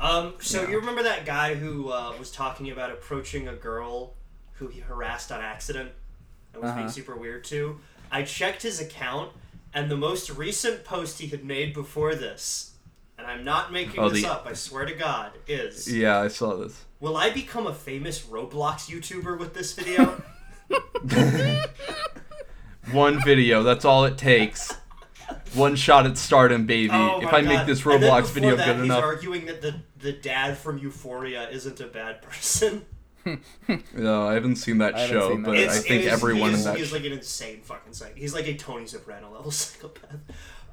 [0.00, 4.12] Um, so you remember that guy who uh, was talking about approaching a girl
[4.54, 5.92] who he harassed on accident
[6.52, 6.92] and was being Uh-huh.
[6.92, 7.78] super weird to?
[8.10, 9.32] I checked his account,
[9.72, 12.72] and the most recent post he had made before this,
[13.16, 16.28] and I'm not making Oh, this the- up, I swear to God, is Yeah, I
[16.28, 16.84] saw this.
[17.00, 20.22] Will I become a famous Roblox YouTuber with this video?
[22.92, 24.72] One video, that's all it takes.
[25.54, 26.90] One shot at stardom, baby.
[26.92, 29.02] Oh if my I make this Roblox video that, good he's enough.
[29.02, 32.84] arguing that the, the dad from Euphoria isn't a bad person.
[33.94, 35.48] No, I haven't seen that I show, seen that.
[35.48, 37.04] but It's, I think it is- everyone he in is, that he is sh- like
[37.04, 38.16] an insane fucking psych.
[38.18, 40.20] He's like a Tony Soprano level psychopath.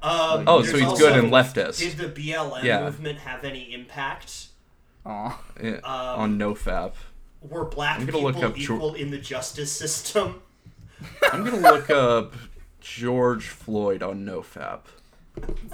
[0.02, 1.78] Um, Oh, so he's also- good and leftist.
[1.78, 2.84] Did the BLM Yeah.
[2.84, 4.48] movement have any impact?
[5.06, 5.40] Aw.
[5.62, 6.92] Yeah, um, on NoFap.
[7.48, 10.42] Were black I'm people gonna look up Jo- equal in the justice system?
[11.32, 12.34] I'm gonna look up
[12.80, 14.80] George Floyd on NoFap.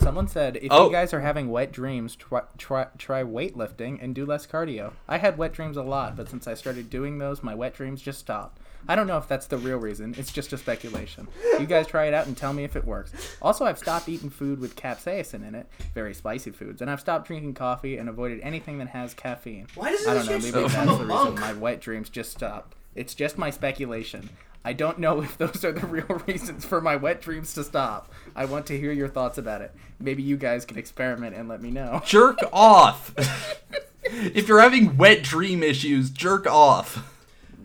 [0.00, 0.86] Someone said, if Oh.
[0.86, 4.92] you guys are having wet dreams, try, try, try weightlifting and do less cardio.
[5.08, 8.00] I had wet dreams a lot, but since I started doing those, my wet dreams
[8.00, 8.60] just stopped.
[8.86, 10.14] I don't know if that's the real reason.
[10.16, 11.28] It's just a speculation.
[11.58, 13.12] You guys try it out and tell me if it works.
[13.42, 17.26] Also, I've stopped eating food with capsaicin in it, very spicy foods, and I've stopped
[17.26, 19.66] drinking coffee and avoided anything that has caffeine.
[19.74, 20.12] Why does it spectrum?
[20.12, 20.40] I don't know.
[20.40, 21.40] shit Maybe come that's from the a reason monk?
[21.40, 22.74] my wet dreams just stopped.
[22.94, 24.30] It's just my speculation.
[24.64, 28.12] I don't know if those are the real reasons for my wet dreams to stop.
[28.34, 29.72] I want to hear your thoughts about it.
[30.00, 32.02] Maybe you guys can experiment and let me know.
[32.04, 33.14] Jerk off.
[34.04, 37.04] if you're having wet dream issues, jerk off.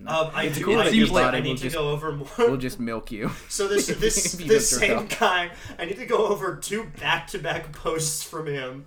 [0.08, 0.64] Um, I do.
[0.64, 2.28] cool I, that do I need to just- go over more.
[2.38, 3.30] We'll just milk you.
[3.48, 7.72] So this this this same guy, I need to go over two back to back
[7.72, 8.86] posts from him.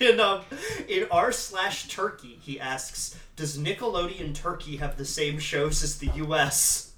[0.00, 0.42] In um
[0.88, 6.06] in r slash Turkey, he asks, "Does Nickelodeon Turkey have the same shows as the
[6.16, 6.92] U.S.?"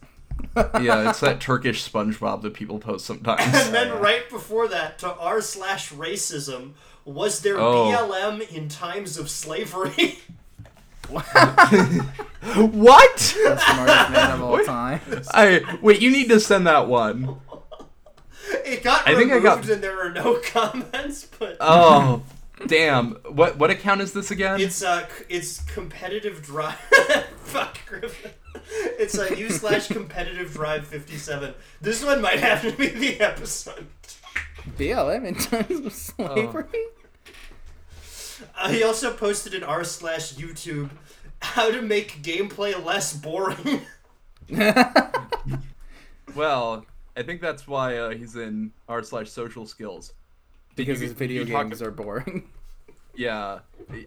[0.57, 3.43] Yeah, it's that Turkish SpongeBob that people post sometimes.
[3.55, 6.73] And then right before that, to r slash racism,
[7.07, 7.87] was there Oh.
[7.91, 10.19] BLM in times of slavery?
[11.09, 11.27] What?
[13.19, 15.01] The Smartest man of all time.
[15.33, 16.01] I wait.
[16.01, 17.39] You need to send that one.
[18.65, 21.57] it got I think I removed got- and there are no comments, but.
[21.61, 22.23] Oh,
[22.67, 23.13] damn.
[23.29, 24.61] What what account is this again?
[24.61, 26.75] It's uh, it's competitive drive.
[27.41, 28.31] Fuck Griffin.
[28.99, 31.55] It's a a u slash competitive drive fifty seven.
[31.81, 33.87] This one might have to be the episode.
[34.79, 36.65] BLM in times of slavery?
[38.57, 40.91] Uh, he also posted in r slash YouTube
[41.41, 43.83] how to make gameplay less boring.
[46.35, 46.85] well,
[47.17, 50.13] I think that's why uh, he's in r slash social skills.
[50.75, 52.49] because You- his video you talk- games are boring.
[53.19, 53.61] Yeah.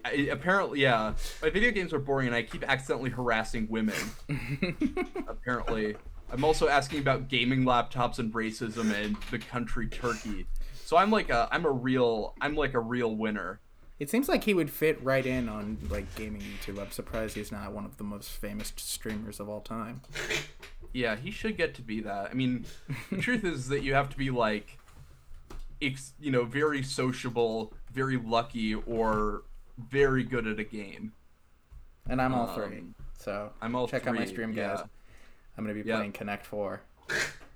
[0.04, 1.14] I, apparently, yeah.
[1.42, 3.96] My video games are boring, and I keep accidentally harassing women.
[5.26, 5.96] apparently,
[6.32, 10.46] I'm also asking about gaming laptops and racism and the country Turkey.
[10.84, 13.58] So I'm like a I'm a real I'm like a real winner.
[14.00, 16.80] It seems like he would fit right in on like gaming YouTube.
[16.80, 20.00] I'm surprised he's not one of the most famous streamers of all time.
[20.92, 22.30] Yeah, he should get to be that.
[22.32, 22.64] I mean,
[23.12, 24.76] the truth is that you have to be like,
[25.80, 29.42] ex, you know, very sociable, very lucky, or
[29.78, 31.12] very good at a game.
[32.08, 32.78] And I'm all three.
[32.78, 34.78] Um, So I'm all check out my three, stream, yeah.
[34.78, 34.84] guys.
[35.56, 35.98] I'm gonna be Yeah.
[35.98, 36.80] playing Connect Four.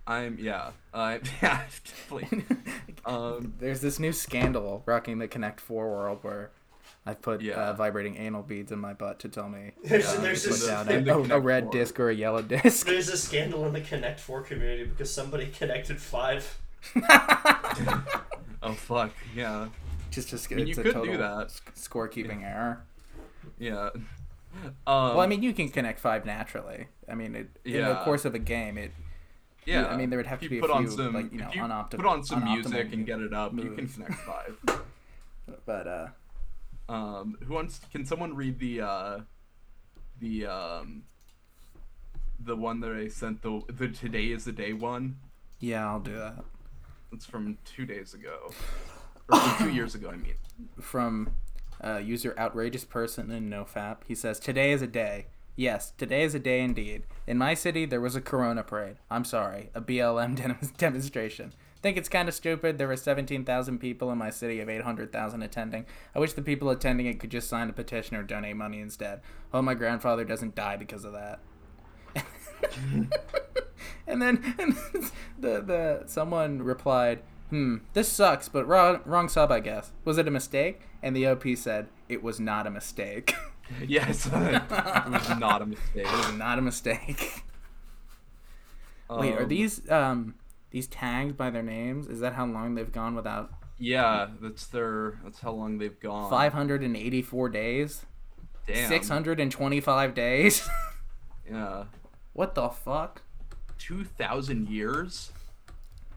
[0.06, 0.70] I'm yeah.
[0.92, 2.44] Uh, yeah, definitely.
[3.06, 6.50] Um, There's this new scandal rocking the Connect Four world where
[7.04, 7.54] I've put Yeah.
[7.56, 10.66] uh, vibrating anal beads in my butt to tell me There's, Yeah, there's, put this,
[10.66, 11.72] down in the a, a, a red Four.
[11.72, 12.86] disc or a yellow disc.
[12.86, 16.58] there's a scandal in the Connect Four community because somebody connected five.
[18.62, 19.68] oh fuck, yeah,
[20.10, 21.48] Just to, mean, it's you a could total do that.
[21.76, 22.84] scorekeeping error.
[23.58, 23.90] yeah.
[24.64, 26.86] Um, Well, I mean, you can connect five naturally.
[27.08, 28.92] I mean, it, in the course of a game, it
[29.66, 29.86] yeah.
[29.86, 31.50] I mean, there would have to be a put on few, some, like, you know,
[31.52, 33.94] you unoptim- put on some unoptimal music and get it up, you can moves.
[33.94, 34.56] connect five.
[35.66, 36.08] but uh,
[36.92, 37.80] Um, who wants?
[37.92, 39.18] Can someone read the uh,
[40.20, 41.04] the um,
[42.38, 45.16] the one that I sent the the today is the day one?
[45.60, 46.44] yeah, I'll do that.
[47.12, 48.52] It's from two days ago,
[49.30, 50.10] or from two years ago.
[50.10, 50.34] I mean.
[50.80, 51.30] From
[51.82, 55.26] uh, user outrageous person in NoFap, he says, "Today is a day.
[55.56, 57.04] Yes, today is a day indeed.
[57.26, 58.96] In my city, there was a Corona parade.
[59.10, 62.78] I'm sorry, a BLM dem- demonstration." Think it's kind of stupid.
[62.78, 65.84] There were 17,000 people in my city of 800,000 attending.
[66.14, 69.20] I wish the people attending it could just sign a petition or donate money instead.
[69.52, 71.40] Hope my grandfather doesn't die because of that.
[74.06, 74.72] and then and
[75.38, 79.92] the the someone replied, "Hmm, this sucks, but wrong wrong sub, I guess.
[80.06, 83.34] Was it a mistake?" And the OP said, "It was not a mistake.
[83.86, 86.06] Yes, it was not a mistake.
[86.06, 87.42] it was not a mistake."
[89.10, 90.34] Wait, are Um, these um
[90.70, 92.06] these tagged by their names?
[92.08, 95.18] Is that how long they've gone without Yeah, that's their.
[95.22, 96.30] That's how long they've gone.
[96.30, 98.06] 584 days?
[98.66, 98.88] Damn.
[98.88, 100.68] 625 days?
[101.50, 101.84] Yeah.
[102.32, 103.20] what the fuck?
[103.78, 105.30] Two thousand years.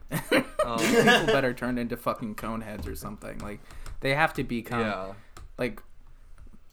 [0.65, 3.37] Um, People better turn into fucking cone heads or something.
[3.39, 3.59] Like
[4.01, 5.13] they have to become yeah.
[5.57, 5.81] like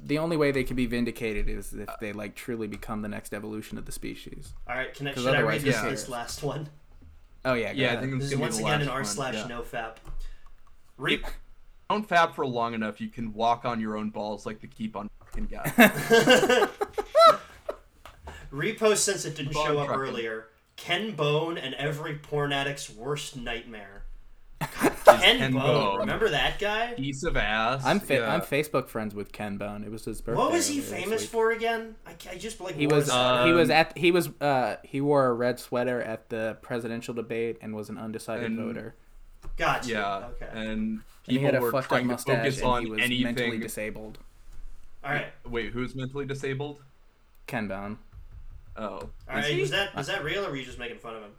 [0.05, 3.09] the only way they can be vindicated is if uh, they like truly become the
[3.09, 4.53] next evolution of the species.
[4.69, 6.69] All right, can I, 'Cause should I read this, who this last one?
[7.45, 9.35] Oh yeah, go Yeah, I think This it's is once again last an r slash
[9.35, 9.49] yeah.
[9.49, 9.97] nofap.
[10.97, 11.23] Re-
[11.91, 14.97] Don't fap for long enough, you can walk on your own balls like the keep
[14.97, 15.65] on fucking guy.
[18.53, 20.03] repost since it didn't Bone show up trucking.
[20.03, 20.47] earlier.
[20.77, 24.04] Ken Bone and every porn addict's worst nightmare.
[24.61, 25.63] Ken Ken, Bone.
[25.63, 25.99] Bone.
[26.01, 26.93] remember that guy?
[26.95, 27.83] Piece of ass.
[27.85, 28.35] I'm fa- yeah.
[28.35, 29.85] I'm Facebook friends with Ken Bone.
[29.85, 30.39] It was his birthday.
[30.39, 31.31] What was he famous week.
[31.31, 31.95] for again?
[32.07, 33.47] I, I just like He was that.
[33.47, 37.15] he was Um, at he was uh he wore a red sweater at the presidential
[37.15, 38.95] debate and was an undecided And- voter.
[39.57, 39.89] Gotcha.
[39.91, 40.49] Yeah, Okay.
[40.53, 42.91] and And he people had a were fucked up trying to mustache focus on he
[42.91, 43.61] was mentally anything.
[43.61, 44.19] disabled.
[45.05, 45.27] All right.
[45.49, 46.83] Wait, who's mentally disabled?
[47.47, 47.99] Ken Bone.
[48.77, 49.45] Oh, All Is right.
[49.45, 49.61] he?
[49.61, 51.31] Was that was that real or were you just making fun of him?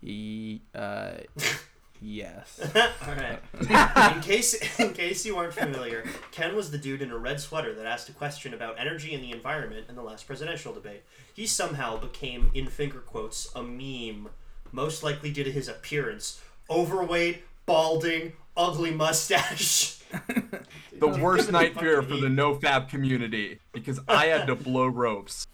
[0.00, 1.12] He, uh,
[2.00, 2.60] yes.
[3.06, 4.14] All right.
[4.14, 7.74] in case in case you aren't familiar, Ken was the dude in a red sweater
[7.74, 11.02] that asked a question about energy and the environment in the last presidential debate.
[11.34, 14.28] He somehow became, in finger quotes, a meme.
[14.72, 16.40] Most likely due to his appearance:
[16.70, 19.98] overweight, balding, ugly mustache.
[20.98, 25.46] the worst night fear for the no-fap community because I had to blow ropes.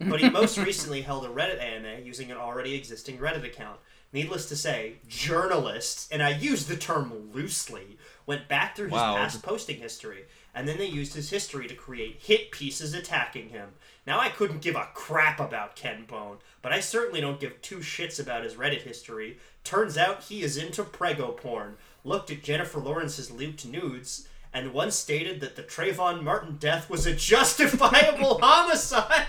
[0.00, 3.78] But he most recently held a Reddit AMA using an already existing Reddit account.
[4.12, 9.16] Needless to say, journalists, and I use the term loosely, went back through his Wow.
[9.16, 10.24] past posting history,
[10.54, 13.70] and then they used his history to create hit pieces attacking him.
[14.06, 17.78] Now, I couldn't give a crap about Ken Bone, but I certainly don't give two
[17.78, 19.38] shits about his Reddit history.
[19.64, 24.94] Turns out he is into prego porn, looked at Jennifer Lawrence's leaked nudes, and once
[24.96, 29.26] stated that the Trayvon Martin death was a justifiable homicide.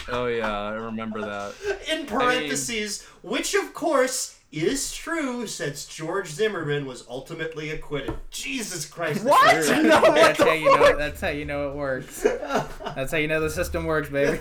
[0.08, 1.54] Oh yeah, I remember that.
[1.90, 8.14] in parentheses, which of course is true since George Zimmerman was ultimately acquitted.
[8.30, 9.24] Jesus Christ.
[9.24, 9.52] What?
[9.54, 10.96] this No, what that's the how you know.
[10.96, 12.22] That's how you know it works.
[12.94, 14.38] That's how you know the system works, baby.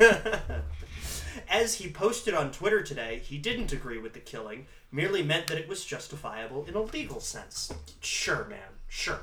[1.49, 5.57] As he posted on Twitter today, he didn't agree with the killing, merely meant that
[5.57, 7.73] it was justifiable in a legal sense.
[8.01, 9.21] Sure, man, sure.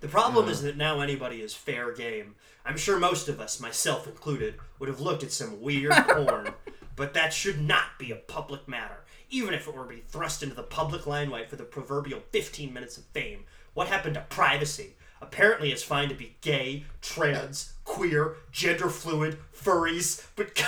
[0.00, 2.34] The problem is that now anybody is fair game.
[2.66, 6.54] I'm sure most of us, myself included, would have looked at some weird porn,
[6.96, 9.04] but that should not be a public matter.
[9.30, 12.72] Even if it were to be thrust into the public limelight for the proverbial 15
[12.72, 13.44] minutes of fame,
[13.74, 14.94] what happened to privacy?
[15.20, 20.54] Apparently, it's fine to be gay, trans, queer, gender fluid, furries, but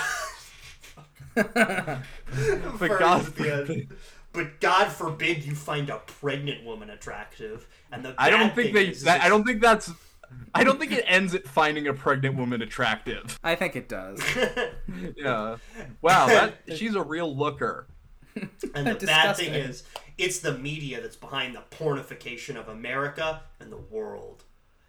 [1.35, 3.89] But Furries God the forbid.
[4.31, 7.67] But God forbid you find a pregnant woman attractive.
[7.91, 8.87] And the I don't think they.
[8.87, 9.91] is, is That, I don't think that's.
[10.53, 13.39] I don't think it ends at finding a pregnant woman attractive.
[13.43, 14.21] I think it does.
[15.15, 15.57] Yeah.
[16.01, 17.87] Wow, that she's a real looker.
[18.35, 19.83] And the bad thing is,
[20.17, 24.43] it's the media that's behind the pornification of America and the world.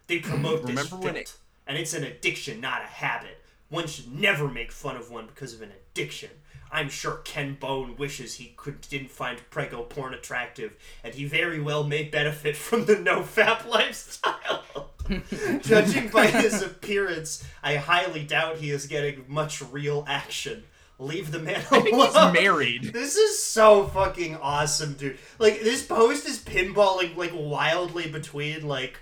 [0.07, 1.35] They promote this Remember filth, it-
[1.67, 3.37] and it's an addiction, not a habit.
[3.69, 6.29] One should never make fun of one because of an addiction.
[6.73, 10.73] I'm sure Ken Bone wishes he could didn't find prego porn attractive,
[11.03, 14.90] and he very well may benefit from the no fap lifestyle.
[15.61, 20.63] Judging by his appearance, I highly doubt he is getting much real action.
[20.99, 22.33] Leave the man think he's alone.
[22.33, 22.83] married.
[22.93, 25.17] This is so fucking awesome, dude.
[25.39, 28.99] Like this post is pinballing like wildly between like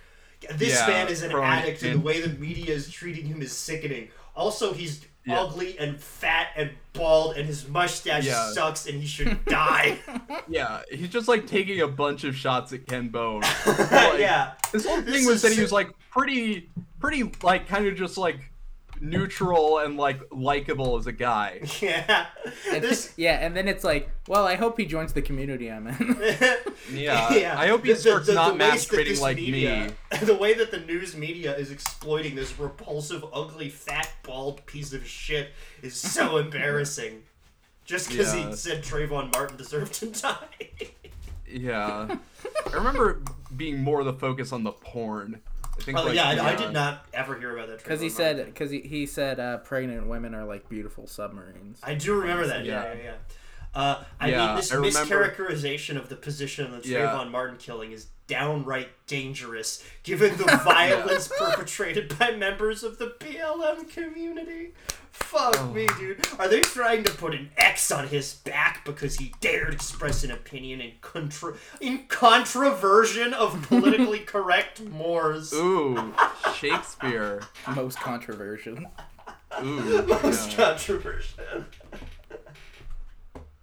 [0.56, 3.42] this Yeah, man is an addict and and- the way the media is treating him
[3.42, 4.10] is sickening.
[4.36, 5.42] Also, he's Yeah.
[5.42, 6.29] ugly and fat
[6.60, 8.52] and bald and his mustache Yeah.
[8.52, 9.98] sucks and he should die.
[10.48, 13.42] Yeah, he's just like taking a bunch of shots at Ken Bone.
[13.66, 14.52] Like, yeah.
[14.72, 17.96] This whole This thing was is that he was like pretty, pretty like kind of
[17.96, 18.40] just like
[19.02, 21.62] neutral and like likable as a guy.
[21.82, 22.26] Yeah.
[22.72, 25.88] And- This yeah, and then it's like, well, I hope he joins the community I'm
[25.88, 26.18] in.
[26.94, 27.56] Yeah.
[27.58, 30.18] I hope he The- starts the- the not ways that masturbating like media- me.
[30.26, 35.06] The way that the news media is exploiting this repulsive, ugly, fat, bald piece of
[35.08, 35.50] shit
[35.82, 37.24] is so embarrassing.
[37.86, 38.50] Just because Yeah.
[38.50, 40.92] he said Trayvon Martin deserved to die.
[41.48, 42.18] Yeah.
[42.68, 43.22] I remember
[43.58, 45.42] being more the focus on the porn.
[45.80, 47.78] I think oh like, yeah, I, I did not ever hear about that.
[47.78, 51.80] Because he Trayvon said, because he, he said, uh, pregnant women are like beautiful submarines.
[51.84, 52.66] I do remember that.
[52.66, 52.94] Yeah, Yeah.
[52.94, 53.14] yeah, yeah.
[53.74, 55.00] Uh, I Yeah, mean, this I remember-
[55.36, 57.00] mischaracterization of the position of the Yeah.
[57.08, 63.88] Trayvon Martin killing is downright dangerous, given the violence perpetrated by members of the BLM
[63.90, 64.74] community.
[65.12, 65.68] Fuck Oh.
[65.68, 66.26] me, dude.
[66.40, 70.32] Are they trying to put an X on his back because he dared express an
[70.32, 75.52] opinion in contra- in controversion of politically correct Moors?
[75.54, 76.14] Ooh,
[76.56, 77.42] Shakespeare.
[77.76, 78.78] Most controversial.
[79.64, 80.04] Ooh.
[80.24, 80.56] Most yeah.
[80.56, 81.44] controversial.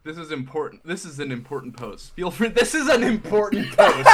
[0.06, 0.86] This is important.
[0.86, 2.14] This is an important post.
[2.14, 2.46] Feel free.
[2.46, 4.08] This is an important post.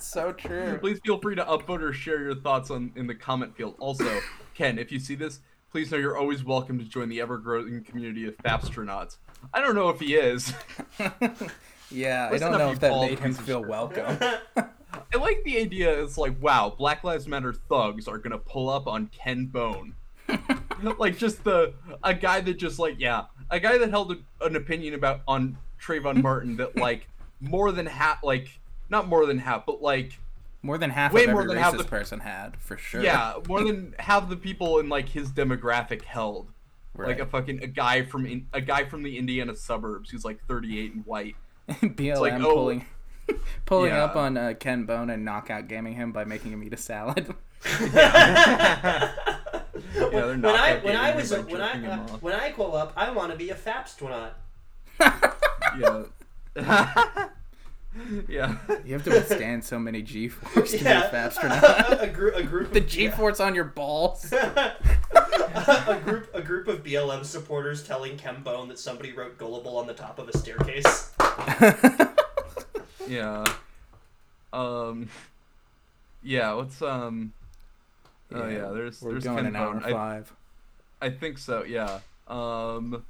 [0.00, 0.76] So true.
[0.78, 3.76] please feel free to upvote or share your thoughts on in the comment field.
[3.78, 4.20] Also,
[4.54, 5.38] Ken, if you see this,
[5.70, 9.18] please know you're always welcome to join the ever-growing community of Fapstronauts.
[9.54, 10.52] I don't know if he is.
[11.88, 14.18] Yeah, I don't know if that made him feel welcome.
[14.56, 16.02] I like the idea.
[16.02, 19.94] It's like, wow, Black Lives Matter thugs are gonna pull up on Ken Bone.
[20.98, 24.56] like just the a guy that just like yeah, a guy that held a, an
[24.56, 27.08] opinion about on Trayvon Martin that like
[27.40, 30.18] more than half like not more than half, but like
[30.62, 33.02] More than half Way of more than half racist the- person had, for sure.
[33.02, 36.48] yeah, more than half the people in like his demographic held.
[36.96, 40.42] like a fucking a guy from in, a guy from the Indiana suburbs who's like
[40.46, 41.36] 38 and white.
[41.68, 42.54] BLM like, oh.
[42.54, 42.84] pulling
[43.66, 44.04] pulling Yeah.
[44.04, 47.34] up on uh, Ken Bone and knockout gaming him by making him eat a salad.
[50.00, 53.10] Yeah, they're when I when I was when I uh, when I grow up, I
[53.10, 54.32] want to be a fapstronaut.
[55.00, 56.04] yeah.
[58.28, 58.56] yeah.
[58.84, 62.02] you have to withstand so many G force to Yeah, be a astronaut.
[62.02, 64.30] a, group a group the G force on your balls.
[64.32, 69.86] a group a group of BLM supporters telling Ken Bone that somebody wrote gullible on
[69.86, 71.12] the top of a staircase.
[73.06, 73.44] Yeah.
[74.52, 75.08] Um.
[76.22, 76.54] Yeah.
[76.54, 77.32] What's um.
[78.34, 78.68] Oh yeah.
[78.72, 79.84] There's We're there's going Ken an hour Bone.
[79.84, 80.32] I, five.
[81.00, 81.64] I think so.
[81.64, 82.00] Yeah.
[82.28, 83.04] Um.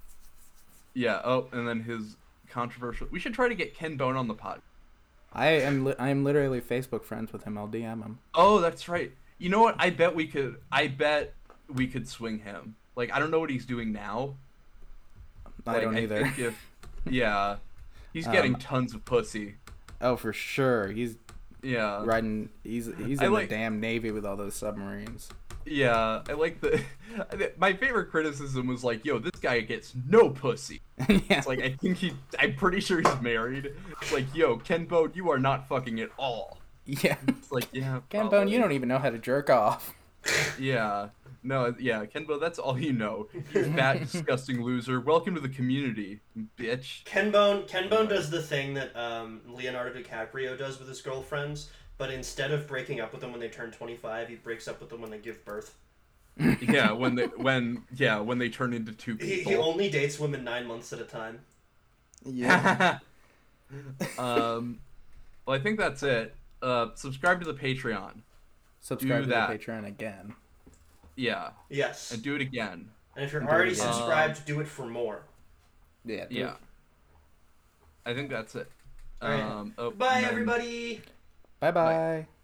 [0.95, 1.21] Yeah.
[1.25, 2.17] Oh, and then his
[2.51, 3.09] controversial.
[3.11, 4.61] We should try to get Ken Bone on the pod.
[5.33, 7.57] I am li- I am literally Facebook friends with him.
[7.59, 8.19] I'll DM him.
[8.35, 9.13] Oh, that's right.
[9.39, 9.77] You know what?
[9.79, 10.57] I bet we could.
[10.73, 11.35] I bet
[11.69, 12.77] we could swing him.
[12.95, 14.37] Like I don't know what he's doing now.
[15.67, 16.23] I Like, don't either.
[16.23, 16.67] think if,
[17.11, 17.57] yeah.
[18.13, 19.57] He's getting Um, tons of pussy.
[20.01, 20.89] Oh, for sure.
[20.89, 21.17] He's
[21.67, 22.03] Yeah.
[22.05, 22.51] riding.
[22.63, 25.29] He's he's in like- the damn navy with all those submarines.
[25.69, 26.81] Yeah, I like the.
[27.59, 31.19] My favorite criticism was like, "Yo, this guy gets no pussy." yeah.
[31.29, 32.13] It's like I think he.
[32.39, 33.73] I'm pretty sure he's married.
[34.01, 37.17] It's like, "Yo, Ken Bone, you are not fucking at all." yeah.
[37.27, 37.99] It's like, yeah.
[38.11, 39.93] Ken Bone, you don't even know how to jerk off.
[40.57, 41.09] Yeah.
[41.47, 41.73] No.
[41.79, 43.29] Yeah, Ken Bone, that's all you know.
[43.55, 45.01] You fat, disgusting loser.
[45.01, 46.19] Welcome to the community,
[46.59, 47.05] bitch.
[47.05, 51.71] Ken Bone Ken Bone does the thing that um, Leonardo DiCaprio does with his girlfriends,
[51.99, 54.91] but instead of breaking up with them when they turn 25, he breaks up with
[54.91, 55.77] them when they give birth.
[56.61, 59.53] Yeah, when they when yeah when they turn into two He, people.
[59.53, 61.39] he only dates women nine months at a time.
[62.25, 62.99] Yeah.
[64.19, 64.81] um,
[65.47, 66.35] well, I think that's it.
[66.61, 68.23] Uh, subscribe to the Patreon.
[68.81, 69.49] Subscribe to that.
[69.49, 70.35] the Patreon again.
[71.17, 72.13] Yeah, Yes.
[72.13, 72.91] and do it again.
[73.17, 73.93] And if you're And already again.
[73.93, 75.23] subscribed, do it for more.
[76.05, 76.27] Yeah.
[76.31, 76.53] Yeah.
[76.53, 76.57] it.
[78.05, 78.71] I think that's it.
[79.23, 79.43] Alright.
[79.43, 81.03] Um, oh, Bye, and then- everybody.
[81.59, 82.27] Bye bye.